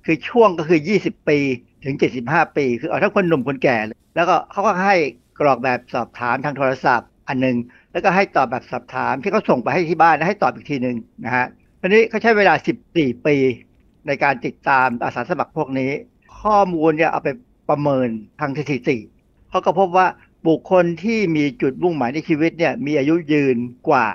[0.05, 1.39] คือช่วงก็คือ 20 ปี
[1.85, 1.95] ถึง
[2.25, 3.77] 75 ปี คือเอาทั้งคนหนุ่มคนแก่
[4.15, 4.95] แล้วก็เขาก็ให้
[5.39, 7.57] กรอกแบบสอบถามทางโทรศัพท์อันหนึ่ง
[7.91, 11.45] แล้วก็ให้ตอบแบบสอบถามที่เขาส่งไปให้ที่บ้านแล้วให้ตอบอีกทีหนึ่งนะฮะ
[11.81, 12.53] ทีนี้เขาใช้เวลา
[12.89, 13.35] 14 ปี
[14.07, 15.91] ในการติดตามอาสาสมัครพวกนี้
[16.41, 17.29] ข้อมูลเนี่ยเอาไป
[17.69, 18.07] ประเมิน
[18.39, 18.97] ทางสถิติ
[19.49, 20.07] เขาก็พบว่า
[20.47, 23.57] บุคคลที่มีจุดมุ่งหมายในชีวิตเนี่ยมีอายุยืน
[23.89, 24.05] กว่า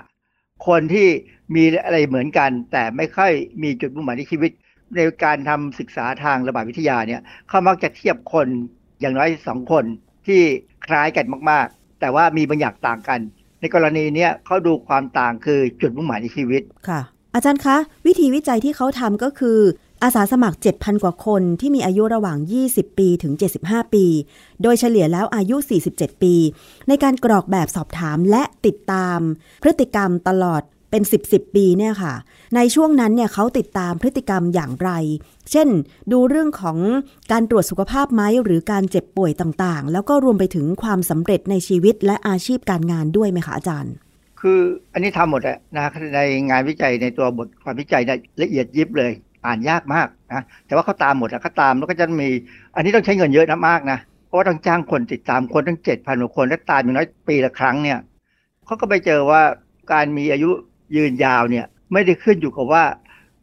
[0.67, 1.07] คนที่
[1.55, 3.31] มีอะไรเหมือนกัน แต่ไม่ค่อย
[3.63, 4.51] มีจุดมุ่งหมายในชีวิต
[4.95, 8.47] ในการทำศึกษาทางระบาดวิทยาเนี่ยเขามักจะเทียบคน
[8.99, 9.85] อย่างน้อยสองคน
[10.27, 10.41] ที่
[10.85, 13.19] คล้ายกันมาก ๆ แต่ว่ามีบางอย่างต่างกัน
[13.61, 17.01] ในกรณีเนี้ยเขาดูความต่างคือจุดมุ่งหมายในชีวิตค่ะ
[17.35, 17.77] อาจารย์คะ
[18.07, 19.59] วิธีวิจัยที่เขาทำก็คือ
[20.03, 22.37] อาสาสมัคร 7,000 กว่าคนที่มีอายุระหว่าง
[22.67, 23.33] 20 ปีถึง
[23.63, 24.05] 75 ปี
[24.61, 25.55] โดยเฉลี่ยแล้วอายุ
[25.89, 26.35] 47 ปี
[26.87, 29.19] ในการกรอกแบบสอบถามและติดตาม
[29.61, 30.61] พฤติกรรมตลอด
[30.91, 32.13] เป็น10 10ปีเนี่ยค่ะ
[32.55, 34.89] ในช่วงนั้นเนี่ยเขาติดตามพฤติกรรมอย่างไร
[35.51, 35.67] เช่น
[36.11, 36.77] ดูเรื่องของ
[37.31, 43.93] การตรวจสุขภาพไหมหรือการเจ็บป่วยต่างๆ แล้วก็รวมไปถึงความสำเร็จในชีวิตและอาชีพการงานด้วยไหมคะอาจารย์
[44.41, 44.59] คือ
[44.93, 45.85] อันนี้ทำหมดอะนะ
[46.15, 46.19] ใน
[46.49, 49.11] งานวิจัยในตัวบทความวิจัยเนี่ยละเอียดยิบเลย
[49.45, 52.27] อ่านยากมากนะแต่ว่าเขาตามหมดอะเขาตามแล้วก็จะมี
[52.75, 57.99] อันนี้ต้องใช้เงินเยอะนะมากนะเพราะว่าต้องจ้างคนติดตามคนตั้งเจ็ดพันกว่าคนและตามอย่างน้อยปีละครั้งเนี่ย
[58.65, 59.41] เขาก็ไปเจอว่า
[59.93, 60.51] การมีอายุ
[60.95, 62.83] ยืนยาวเนี่ยไม่ได้ขึ้นอยู่กับว่า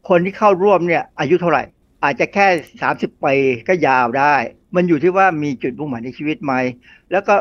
[0.08, 1.62] คนที่เข้าร่วมเนี่ยอายุเท่าไหร่
[2.04, 2.46] อาจจะแค่
[2.86, 3.34] 30ปี
[3.68, 4.34] ก็ยาวได้
[4.76, 6.54] มันอยู่ที่ว่ามีจุดมุ่งหมายในชีวิตไหม
[7.12, 7.34] แล้วก็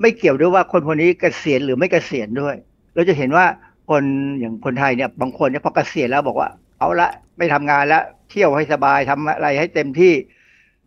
[0.00, 2.54] ไม่เกี่ยวด้วยว่าคนคนนี้เกษียณหรือไม่เกษียณด้วย
[2.94, 3.46] เราจะเห็นว่า
[3.88, 4.02] คน
[4.40, 6.48] อย่างคนไทยเนี่ยบางคนเนี่ยพอเกษียณแล้วบอกว่า
[6.78, 10.12] เอาละไม่ทำงานแล้วเที่ยวให้สบายทำอะไรให้เต็มที่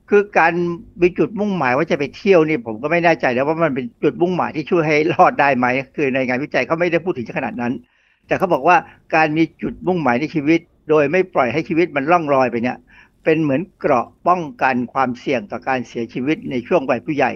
[0.09, 0.53] คือการ
[1.01, 7.73] มีจุดมุ่งหมายว่าจะไปเที่ยวนี่ผมก็ไม่แน่ใจแล้วว่ามันเป็นจุดมุ่งหมายที่ช่วยให้รอดได้ไหมคือในงานวิจัยเขาไม่ได้พูดถึงขนาดนั้น
[8.31, 8.77] แต่เขาบอกว่า
[9.15, 10.59] การมีจุดมุ่งหมายในชีวิต
[10.89, 12.77] โดยไม่ปล่อยให้ชีวิตมันล่องลอยไปเนี่ย
[13.23, 17.31] เป็นเหมือนเกราะป้องกันความเสี่ยงต่อการเสียชีวิตในช่วงวัยผู้ใหญ่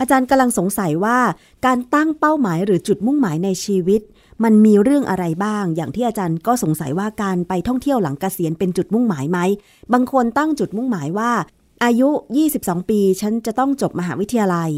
[0.00, 1.18] อาจารย์กำลังสงสัยว่า
[1.66, 4.00] การตั้งเป้าหมายหรือจุดมุ่งหมายในชีวิต
[4.44, 9.38] มันมีเรื่องอะไรบ้าง อย่างที่อาจารย์ก็สงสัยว่าการไปท่องเที่ยวหลังเกษียณเป็นจุดมุ่งหมายไหม
[9.92, 11.32] บางคนตั้งจุดมุ่งหมายว่า
[11.84, 12.08] อายุ
[12.48, 14.70] 22 ปี ฉันจะต้องจบมหาวิทยาลัย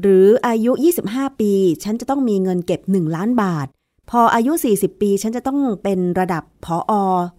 [0.00, 0.72] หรืออายุ
[1.06, 1.52] 25 ปี
[1.84, 3.66] ฉันจะต้องมีเงินเก็บ 1 ล้านบาท
[4.10, 6.92] พออายุ 40 ปี ฉันจะต้องเป็นระดับผออ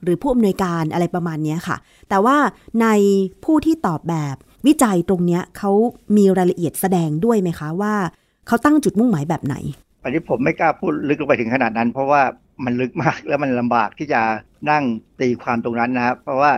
[0.03, 1.78] หรือผู้อำนวยการอะไรประมาณนี้ค่ะ
[2.09, 2.38] แต่ว่า
[2.82, 2.88] ใน
[3.45, 4.36] ผู้ที่ตอบแบบ
[4.68, 5.72] วิจัยตรงเนี้ยเขา
[6.18, 7.93] มีรายละเอียดแสดงด้วยไหมคะว่า
[8.47, 9.55] เขาตั้งจุดมุ่งหมายแบบไหน
[10.03, 12.22] อันนี้ผมไม่กล้าพูดลึกลงไปถึงขนาดนั้น เพราะว่า
[12.65, 14.22] มันลึกมากแล้วมันลำบากที่จะ
[14.70, 14.84] นั่ง
[15.20, 16.51] ตีความตรงนั้นนะครับเพราะว่า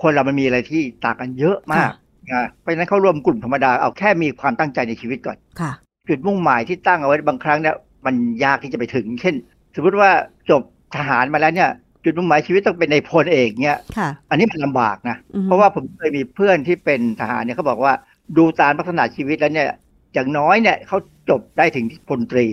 [0.00, 1.92] คนเรามันมีอะไรที่ต่างกันเยอะมาก
[2.32, 5.72] นะเพราะฉะนั้นเข้าร่วมกลุ่มธรรมดาเอาแค่มีความตั้งใจในชีวิตก่อนค่ะ
[6.08, 7.76] จุดมุ่งหมายที่ตั้งเอาไว้บางครั้งเนี่ย
[8.06, 9.34] มันยากที่จะไปถึง เช่น
[9.76, 10.10] สมมติว่า
[10.50, 10.62] จบ
[10.96, 11.70] ทหารมาแล้วเนี่ย
[12.04, 17.92] จุดมุ่งหมายชีวิตต้องเป็นในพลเอกเนี่ยค่ะอันนี้มันลำบากนะอือฮึเพราะว่าผมเคยมีเพื่อนที่เป็นทหารเนี่ยเขาบอกว่า
[18.38, 19.68] ดูตามลักษณะชีวิตแล้วเนี่ย
[20.14, 20.98] อย่างน้อยเนี่ยเขา
[21.30, 22.46] จบได้ถึงพลตรี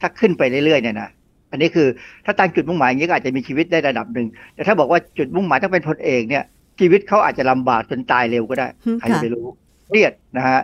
[0.00, 1.10] ถ้าขึ้นไปเรื่อยๆเนี่ยนะ
[1.50, 1.88] อันนี้คือ
[2.24, 6.44] ถ้าตั้งจุดมุ่งหมายอย่างนี้ก็อาจจะมีชีวิตได้ระดับหนึ่งแต่ถ้าบอกว่าจุดมุ่งหมายต้องเป็นพลเอกเนี่ย
[6.80, 9.46] ชีวิตเขาอาจจะลำบากจนตายเร็วก็ได้อืมใครจะค่ะไปรู้
[9.86, 10.60] เครียดนะฮะ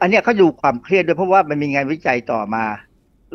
[0.00, 2.64] อันเนี้ยเขาดูความเครียดด้วยเพราะว่ามันมีงานวิจัยต่อมา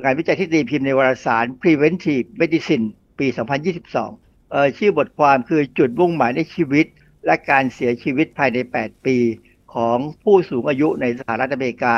[0.04, 2.86] งานวิจัยที่ตีพิมพ์ในวารสาร Preventive Medicine
[3.20, 3.28] ปี
[3.89, 6.86] 2022เอ่อชื่อบทความคือจุดมุ่งหมายในชีวิต
[7.26, 9.18] และการเสียชีวิตภายใน 8 ปี
[9.74, 11.98] ของผู้สูงอายุในสหรัฐอเมริกา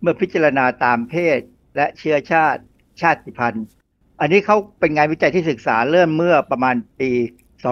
[0.00, 1.40] เมื่อพิจารณาตามเพศ
[1.76, 2.62] และเชื้อชาติ
[3.00, 3.66] ชาติพันธุ์
[4.20, 7.10] อันนี้เขาเป็นงานวิจัยที่ศึกษาเริ่มเมื่อประมาณปี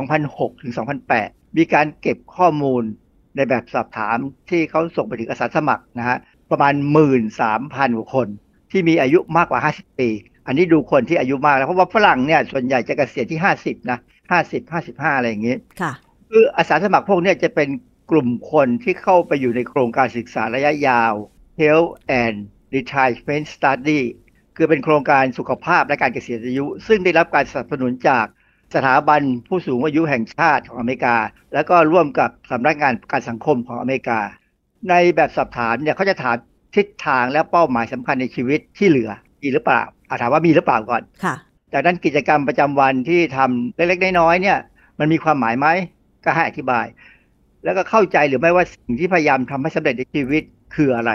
[0.00, 0.72] 2006 ถึง
[1.14, 2.82] 2008 มีการเก็บข้อมูล
[3.36, 4.18] ในแบบสอบถาม
[4.50, 6.18] ที่เขาส่งไปถึงอาสาสมัครนะฮะ
[6.50, 6.74] ประมาณ
[7.34, 8.28] 13,000กว่าคน
[8.70, 10.08] ที่มีอายุมากกว่า 50 ปี
[10.46, 13.98] อันนี้ดูคนที่อายุมากแล้วเพราะว่าฝรั่งเนี่ยส่วนใหญ่จะเกษียณที่ 50 นะ
[14.30, 15.92] 50 55 อะไรอย่างงี้ค่ะ
[16.30, 17.68] คืออาสาสมัครพวกเนี้จะเป็น
[18.10, 21.12] กลุ่มคนที่เข้าไปอยู่ในโครงการศึกษาระยะยาว
[21.60, 21.92] Health
[22.22, 22.36] and
[22.74, 24.00] Retirement Study
[24.56, 28.26] คือเป็นโครงการสุขภาพและการเกษียณอายุ ซึ่งได้รับการสนับสนุนจาก
[28.74, 31.16] สถาบันผู้สูงอายุแห่งชาติของอเมริกา
[31.54, 34.20] แล้วก็ร่วมกับสำนักงานประกันสังคมของอเมริกา
[34.90, 36.36] ในแบบสอบถามเนี่ยเขาจะถาม
[36.76, 39.10] ทิศทางและเป้าหมายสำคัญในชีวิตที่เหลือ
[39.42, 41.34] มีหรือเปล่าอาถามว่ามีหรือเปล่าก่อนค่ะ
[41.72, 44.58] จากนั้นกิจกรรมประจำวันที่ทำเล็กๆน้อยๆเนี่ย
[44.98, 45.66] มันมีความหมายไหม
[46.24, 46.86] ก็ให้อธิบาย
[47.64, 50.42] แล้วก็เข้าใจหรือไม่ว่าสิ่งที่พยายามทำให้สำเร็จในชีวิต
[50.74, 51.12] คืออะไร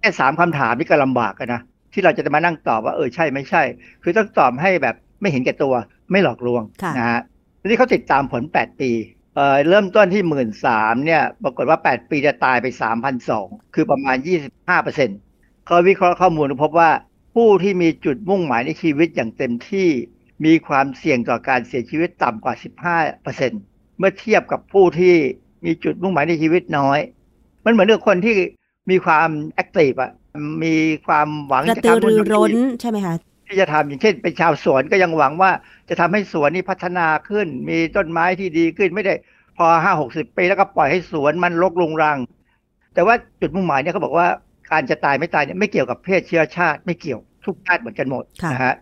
[0.00, 1.60] แค่สามคำถามนี่ก็ลำบากกันนะ
[1.92, 3.62] ที่เราจะมานั่งตอบว่าเออใช่ไม่ใช่
[4.02, 5.74] คือต้องตอบให้แบบไม่เห็นแก่ตัว
[6.10, 7.20] ไม่หลอกลวงค่ะนะฮะ
[7.60, 8.90] ทีนี้เขาติดตามผล 8 ปี
[9.36, 12.66] เอ่อเริ่มต้นที่หมื่นสามเนี่ยปรากฏว่า 8 ปีจะตายไป
[13.20, 14.16] 3,002คือประมาณ
[14.50, 15.18] 25เปอร์เซ็นต์
[15.66, 16.90] เขาวิเคราะห์ข้อมูลพบว่า
[17.34, 19.88] ผู้ที่มีจุดมุ่งหมายในชีวิตอย่างเต็มที่
[20.44, 22.54] มีความเสี่ยงต่อการเสียชีวิตต่ำกว่า
[22.88, 23.60] 15เปอร์เซ็นต์
[23.98, 25.14] เมื่อเทียบกับผู้ที่
[25.64, 26.98] มีจุดมุ่งหมายในชีวิตน้อย
[27.64, 28.36] มันเหมือนกับคนที่
[28.90, 30.12] มีความแอคทีฟอะ
[30.64, 30.74] มี
[31.06, 33.14] ความหวังกระจะตือทำรือนู่นร้นใช่ไหมคะ
[33.46, 35.50] ที่จะทำอย่างเช่นเป็นชาวสวนก็ยังหวังว่า
[35.88, 39.14] จะทำให้สวนนี้พัฒนาขึ้น มีต้นไม้ที่ดีขึ้นไม่ได้
[39.58, 42.18] พอห้าหกสิบปีแล้วก็ปล่อยให้สวนมันรกรุงรัง
[42.94, 44.28] แต่ว่าจุดมุ่งหมายเนี่ยเขาบอกว่า
[44.72, 48.74] การจะตายไม่ตายเนี่ยไม่เกี่ยวกับเพศเชื้อชาติ ไม่เกี่ยวทุกชาติเหมือนกันหมดค่ะนะฮะ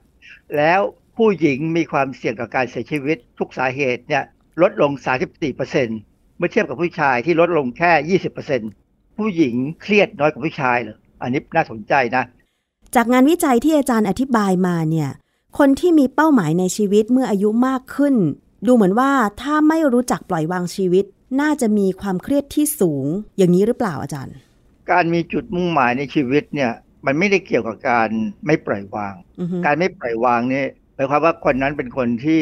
[0.56, 0.80] แล้ว
[1.16, 4.24] ผู้หญิงมีความเสี่ยงต่อการเสียชีวิตทุกสาเหตุเนี่ย
[4.62, 4.90] ลดลง
[5.24, 5.88] 34เปอร์เซ็น
[6.36, 8.60] เมื่อเทียบกับผู้ชายที่ลดลงแค่ 20เปอร์เซ็น
[9.18, 12.24] ผู้หญิงเครียดน้อยกว่าผู้ชายเลยอันนี้น่าสนใจนะ
[12.94, 15.10] จากงานวิจัยที่อาจารย์อธิบายมาเนี่ย
[15.58, 18.14] คนที่มีเป้าหมายในชีวิตเมื่ออายุมากขึ้น
[18.66, 19.10] ดูเหมือนว่า
[19.42, 21.04] ถ้าไม่รู้จักปล่อยวางชีวิต
[21.40, 24.34] น่าจะมีความเครียดที่สูง อย่างนี้หรือเปล่าอาจารย์
[24.90, 26.72] การมีจุดมุ่งหมายในชีวิตเนี่ย
[27.06, 28.08] มันไม่ได้เกี่ยวกับการ
[28.46, 32.40] ไม่ปล่อยวางอือฮึการไม่ปล่อยวางเนี่ยหมายความว่าคนนั้นเป็นคนที่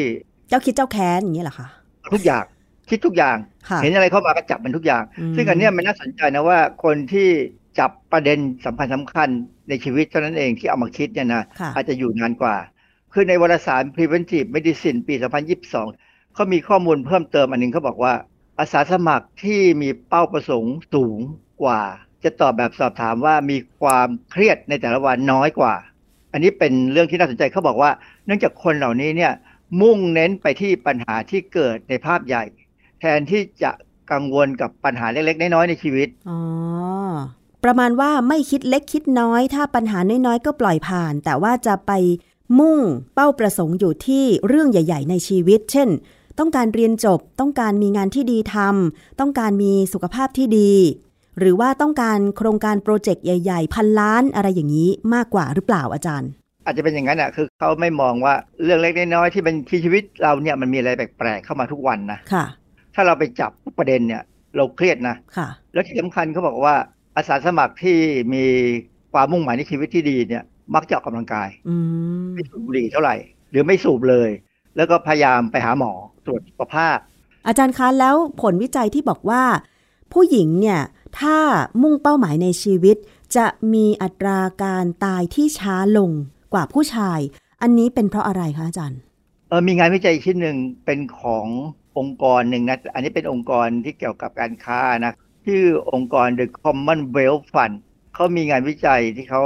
[0.49, 1.67] เจ้าคิดเจ้าแค้นอย่างนี้เหรอคะ
[2.13, 2.45] ทุกอย่าง
[2.89, 3.37] คิดทุกอย่าง
[3.69, 7.29] ค่ะเห็นอะไรเข้ามาก็จับมันทุกอย่างอืมซึ่งอันเนี้ยมันน่าสนใจนะว่าคนที่
[7.79, 9.29] จับประเด็นสำคัญสำคัญ
[9.69, 12.55] ในชีวิตเท่านั้นเองที่เอามาคิดเนี่ยนะค่ะอาจจะอยู่นานกว่า
[13.13, 15.13] คือในวารสาร Preventive Medicine ปี
[15.69, 18.13] 2022เขามีข้อมูลเพิ่มเติมอันหนึงเขาบอกว่า
[18.59, 21.19] อาสาสมัครที่มีเป้าประสงค์สูง
[21.63, 21.81] กว่า
[22.23, 25.75] จะตอบแบบสอบถามว่ามีความเครียดในแต่ละวันน้อยกว่า
[26.33, 27.91] อันนี้เป็นเรื่องที่น่าสนใจเขาบอกว่า
[28.25, 29.33] เนื่องจากคนเหล่านี้เนี่ย
[29.81, 32.43] มุ่งเน้นไปที่ปัญหาที่เกิดในภาพใหญ่
[32.99, 33.71] แทนที่จะ
[34.11, 36.39] กังวลกับปัญหาเล็กๆ น้อยๆในชีวิตอ๋อ
[37.63, 41.91] ประมาณว่าไม่คิดเล็กคิดน้อย ถ้าปัญหาน้อยๆ ก็ปล่อยผ่าน แต่ว่าจะไป
[42.59, 42.79] มุ่ง
[43.13, 45.89] เป้าประสงค์อยู่ที่เรื่องใหญ่ ๆ ในชีวิต เช่น
[46.39, 50.71] ต้องการเรียนจบ ต้องการมีงานที่ดีทำต้องการมีสุขภาพที่ดี
[51.39, 56.29] หรือว่าต้องการโครงการโปรเจกต์ใหญ่ ๆ พันล้านอะไรอย่างนี้มากกว่าหรือเปล่าอาจารย์
[56.65, 58.33] อาจจะเป็นอย่างนั้นอะคือเขาไม่มองว่า
[58.63, 62.45] เรื่องเล็กๆน้อยๆที่เป็นที่ชีวิตเราเนี่ยมันมีอะไรแปลกๆเข้ามาทุกวันนะค่ะ
[62.95, 64.21] ถ้าเราไปจับประเด็นเนี่ย
[64.55, 66.75] เราเครียดนะค่ะ แล้วที่สำคัญเขาบอกว่า
[67.15, 67.97] อาสาสมัครที่
[68.33, 68.45] มี
[69.13, 70.43] ความมุ่งหมายในชีวิตที่ดีเนี่ย
[70.75, 71.75] มักจะออกกำลังกายอื
[72.23, 73.15] มไม่สูบบุหรี่เท่าไหร่
[73.51, 74.29] หรือไม่สูบเลย
[74.75, 75.91] แล้วก็พยายามไปหาหมอ
[76.25, 76.97] ตรวจสุขภาพ
[77.47, 79.43] อาจารย์คะแล้วผลวิจัยที่บอกว่า
[80.13, 80.81] ผู้หญิงเนี่ย
[81.19, 81.37] ถ้า
[81.81, 82.97] มุ่งเป้าหมายในชีวิต
[83.37, 86.11] จะมีอัตราการตายที่ช้าลง
[86.53, 87.19] กว่าผู้ชาย
[87.61, 88.99] อันนี้เป็นเพราะอะไรคะอาจารย์
[89.49, 91.47] เออมีงานวิจัยชิ้นหนึ่งเป็นของ
[91.97, 95.13] องค์กรหนึ่งนะ อันนี้เป็นองค์กรที่เกี่ยวกับการค้านะ
[95.45, 97.75] ชื่อองค์กร The Commonwealth Fund
[98.13, 99.43] เขามีงานวิจัยที่เขา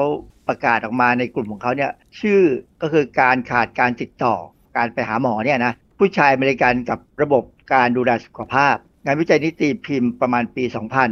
[0.47, 2.41] ประกาศออกมาในกลุ่มของเขาเนี่ยชื่อ
[2.81, 4.35] ก็คือการขาดการติดต่อ
[4.77, 7.43] การไปหาหมอเนี่ยนะผู้ชายอเมริกันกับระบบ
[7.73, 8.75] การดูแลสุขภาพ
[9.05, 10.63] งานวิจัยนี้ตีพิมพ์ประมาณปี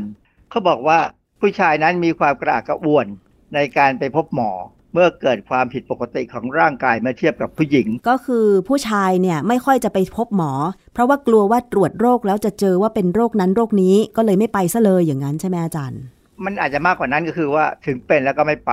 [0.02, 1.00] 2000 เขาบอกว่า
[1.42, 3.08] ผู้ชายนั้นมีความกระอักกระอ่วน
[3.56, 4.52] ในการไปพบหมอ
[4.96, 10.52] เมื่อเกิดความผิดปกติของร่างกายเมื่อเทียบกับผู้หญิง ก็คือผู้ชายเนี่ยไม่ค่อยจะไปพบหมอ
[10.94, 16.02] เพราะว่ากลัวว่าตรวจโรคแล้วจะเจอว่าเป็นโรคนั้นโรคนี้ก็เลยไม่ไปซะเลยอย่างนั้นใช่ไหมอาจารย์
[16.46, 18.72] มันอาจจะมากกว่านั้นก็คือว่าถึงเป็นแล้วก็ไม่ไป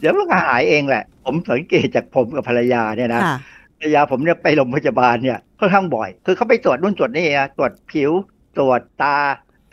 [0.00, 3.36] เดี๋ยวมันก็หายเองแหละ ผมสังเกตจากผมกับภรรยาเนี่ยนะค่ะ
[3.78, 8.10] ภรรยาผมเนี่ยไปโรงพยาบาลเนี่ยค่อนข้างบ่อย คือเขาไปตรวจนู่นตรวจนี่นะตรวจผิว
[8.56, 9.18] ตรวจตา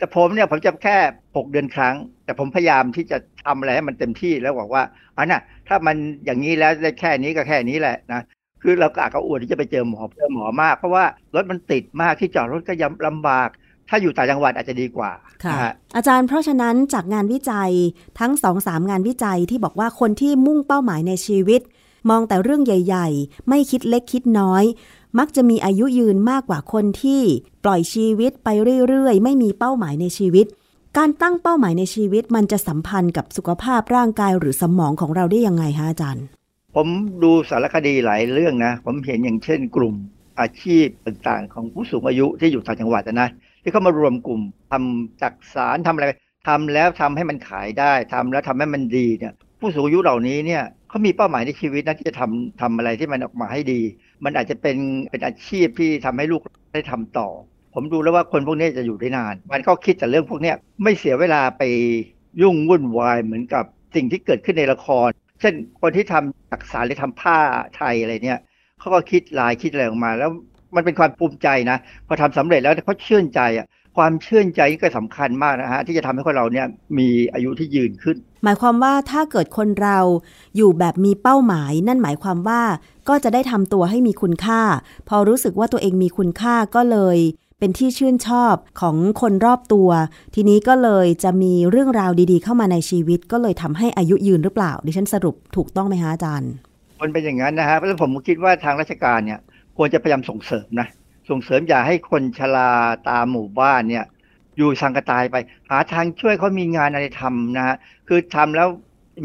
[0.00, 0.96] ต่ผมเนี่ยผมจะแค่
[1.36, 1.94] หกเดือนครั้ง
[2.30, 4.82] แต่ผมพยายามที่จะทำอะไรให้มันเต็มที่แล้วบอกว่า
[5.16, 8.22] อันน่ะ ถ้ามันอย่างนี้แล้วได้แค่นี้ก็แค่นี้แหละนะ
[8.62, 11.04] คือเราก็อาจจะอวดที่จะไปเจอหมอเจอหมอมาก เพราะว่า
[11.34, 13.48] รถมันติดมากที่จอดรถก็ยำลำบาก
[13.88, 15.10] ถ้าอยู่ต่างจังหวัดอาจจะดีกว่า
[15.44, 17.72] ค่ะนะฮะอาจารย์เพราะฉะนั้นจากงานวิจัย
[18.18, 21.60] ทั้งสองสามงานวิจัยที่บอกว่าคนที่มุ่งเป้าหมายในชีวิต
[22.08, 24.64] มองแต่เรื่องใหญ่ ๆ ไม่คิดเล็กคิดน้อย
[25.18, 27.22] มักจะมีอายุยืนมากกว่าคนที่
[27.64, 28.48] ปล่อยชีวิตไป
[28.88, 30.46] เรื่อยๆ ไม่มีเป้าหมายในชีวิต
[30.98, 36.24] การตั้งเป้าหมายในชีวิตมันจะสัมพันธ์กับสุขภาพร่างกายหรือสมองของเราได้ยังไงคะอาจารย์
[36.74, 36.88] ผม
[37.22, 39.94] ดูสารคดีหลายเรื่องนะ ผมเห็นอย่างเช่นกลุ่ม
[40.40, 43.28] อาชีพต่างๆ ของผู้สูงอายุที่อยู่ต่างจังหวัดนะ
[43.62, 46.06] ที่เขามารวมกลุ่มทำจักสารทำอะไร
[46.48, 53.80] ทำแล้วทำให้มันขายได้ทำแล้วทำให้มันดีเนี่ยผู้สูงอายุเหล่านี้เนี่ยเขามีเป้าหมายในชีวิตนะที่จะทำทำอะไรที่มันออกมาให้ดี
[54.24, 54.76] มันอาจจะเป็น
[55.10, 56.42] เป็นอาชีพที่ทำให้ลูก
[56.74, 57.28] ได้ทำต่อ
[57.74, 60.52] ผมดูแล้วว่าคนพวกนี้จะอยู่ได้นาน มันก็คิดแต่เรื่องพวกนี้
[60.82, 61.62] ไม่เสียเวลาไป
[62.42, 63.64] ยุ่งวุ่นวายเหมือนกับ
[63.94, 65.08] สิ่งที่เกิดขึ้นในละคร
[65.40, 67.38] เช่นคนที่ทำจักสารหรือทำผ้า
[67.76, 68.40] ไทยอะไรเนี่ย
[68.78, 70.30] เขาก็คิดลายคิดอะไรออกมา แล้ว
[70.76, 73.66] มันเป็นความภูมิใจนะ พอทำสำเร็จแล้วเขาชื่นใจอะ
[73.96, 76.66] ความชื่นใจก็สำคัญมากนะฮะที่จะทำให้คนเราเนี่ย
[76.98, 79.98] มีอายุที่ยืนขึ้น หมายความว่าถ้าเกิดคนเรา
[80.56, 82.62] อยู่แบบมีเป้าหมาย นั่นหมายความว่า
[83.08, 84.62] ก็จะได้ทำตัวให้มีคุณค่า
[85.08, 87.18] พอรู้สึกว่าตัวเองมีคุณค่าก็เลย
[87.60, 89.88] เป็นที่ชื่นชอบของคนรอบตัว
[90.34, 96.52] ทีนี้ก็เลยจะมีเรื่องราวดีๆ เข้ามาในชีวิต ก็เลยทำให้อายุยืนหรือเปล่า ดิฉันสรุปถูกต้องไหมคะอาจารย์
[97.00, 99.40] มันเป็นอย่างนั้นนะฮะเพราะผมคิดว่าทางราชการเนี่ย
[99.76, 100.88] ควรจะพยายามส่งเสริมนะ
[101.30, 102.70] ส่งเสริมอย่าให้คนชรา
[103.08, 104.04] ตามหมู่บ้านเนี่ย
[104.56, 105.36] อยู่สังกตายไป
[105.70, 107.76] หาทางช่วยเขามีงานอะไรทำนะฮะ
[108.08, 108.68] คือทำแล้ว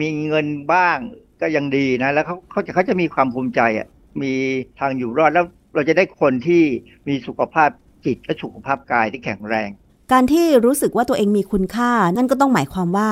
[0.02, 0.98] มีเงินบ้าง
[1.42, 3.88] ก็ยังดีนะ แล้วเขาเขาจะเขาจะมีความภูมิใจอะ
[4.22, 4.34] มี
[4.80, 6.64] ทางอยู่รอดแล้วเราจะได้คนที่
[7.08, 7.70] มีสุขภาพ
[8.06, 9.70] จิตและสุขภาพกายที่แข็งแรง
[10.12, 13.10] การที่รู้สึกว่าตัวเองมีคุณค่า นั่นก็ต้องหมายความว่า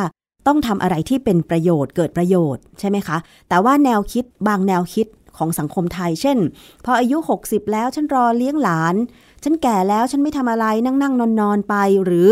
[0.47, 3.17] ต้องทำอะไรที่เป็นประโยชน์เกิดประโยชน์ใช่ไหมคะ
[3.49, 6.37] แต่ว่าแนวคิดบางแนวคิดของสังคมไทย เช่น
[6.85, 8.95] พออายุ 60 แล้วฉันรอเลี้ยงหลาน
[9.43, 11.75] ฉันแก่แล้วฉันไม่ทำอะไรนั่งนั่งนอนนอนไป
[12.05, 12.29] หรือ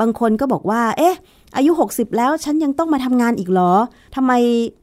[0.00, 1.16] บางคนก็บอกว่า เอ๊ะ
[1.56, 3.72] อายุ 60 แล้วฉันยังต้องมาทำงานอีกเหรอ
[4.16, 4.32] ทำไม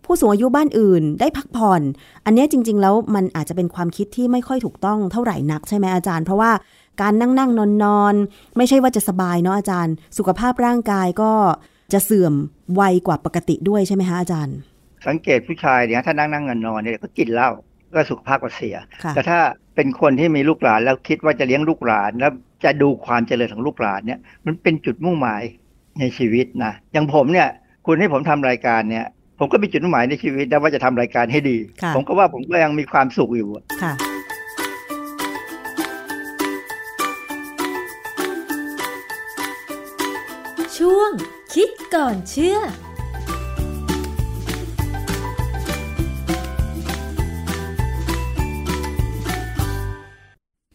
[0.05, 1.81] ผู้สูงอายุบ้านอื่น ได้พักผ่อน
[2.25, 6.51] อันนี้จริง ๆ แล้วมันอาจจะเป็นความคิดที่ไม่ค่อยถูกต้องเท่าไหร่นักใช่ไหมอาจารย์ เพราะว่า
[7.01, 8.13] การนั่งนั่งนอนนอน
[8.57, 11.31] ไม่ใช่ว่าจะสบายเนาะอาจารย์ สุขภาพร่างกายก็
[11.93, 12.33] จะเสื่อม
[12.75, 14.57] ไวกว่าปกติด้วยใช่ไหมคะอาจารย์
[15.07, 17.49] สังเกตผู้ชายเนี่ยถ้านั่งนั่งนอนนอนเนี่ยก็กินเหล้า
[17.93, 19.39] ก็สุขภาพก็เสียค่ะแต่ถ้า
[19.75, 22.31] เป็นคนที่มีลูกหลานแล้วคิดว่าจะเลี้ยงลูกหลานแล้ว
[22.63, 25.43] จะดูความเจริญของลูกหลานเนี่ย มันเป็นจุดมุ่งหมาย
[25.99, 27.47] ในชีวิตนะอย่างผมเนี่ย
[27.85, 29.05] คุณให้ผมทำรายการเนี่ย
[29.39, 33.49] ผมก็มีจุดมุ่งหมายในชีวิตนะว่าจะทำรายการให้ดีค่ะผมก็ว่าผมก็ยังมีความสุขอยู่
[33.83, 33.93] ค่ะ
[41.55, 42.59] คิดก่อนเชื่อ ค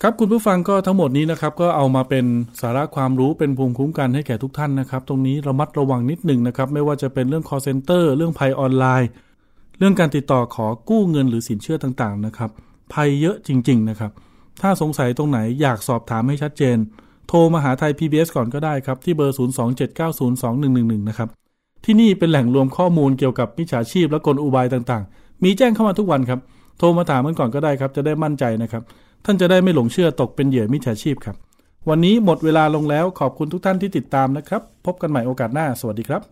[0.04, 2.24] รับคุณผู้ฟังก็ทั้งหมดนี้นะครับ ก็เอามาเป็น
[2.60, 9.08] สาระความรู้เป็นภูมิคุ้มกันให้แก่ทุกท่านนะครับ ตรงนี้ระมัดระวังนิดหนึ่งนะครับ ไม่ว่าจะเป็นเรื่อง call center เรื่องภัยออนไลน์
[9.78, 12.50] เรื่องการติดต่อขอกู้เงินหรือสินเชื่อต่างๆนะครับ
[12.92, 14.12] ภัยเยอะจริง ๆ นะครับ
[14.60, 16.76] ถ้าสงสัยตรงไหนอยากสอบถามให้ชัดเจน
[17.28, 19.36] โทรมาหาไทย PBS ก่อนก็ได้ครับ ที่เบอร์
[20.98, 21.28] 027902111 นะครับ
[21.84, 26.40] ที่นี่เป็นแหล่งรวมข้อมูลเกี่ยวกับมิจฉาชีพและกลอุบายต่างๆ มีแจ้งเข้ามาทุกวันครับ
[26.78, 28.82] โทรมาถามกันก่อนก็ได้ครับ จะได้มั่นใจนะครับ
[29.24, 31.36] ท่านจะได้ไม่หลงเชื่อตกเป็นเหยื่อมิจฉาชีพครับ
[31.88, 36.22] วันนี้หมดเวลาลงแล้วขอบคุณทุกท่านที่ติดตามนะครับ พบกันใหม่โอกาสหน้า สวัสดีครับ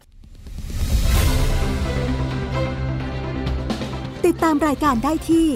[4.26, 5.46] ติดตามรายการได้ที่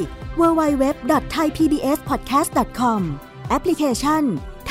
[0.41, 3.01] www.thaipbspodcast.com
[3.49, 4.25] แอปพลิเคชัน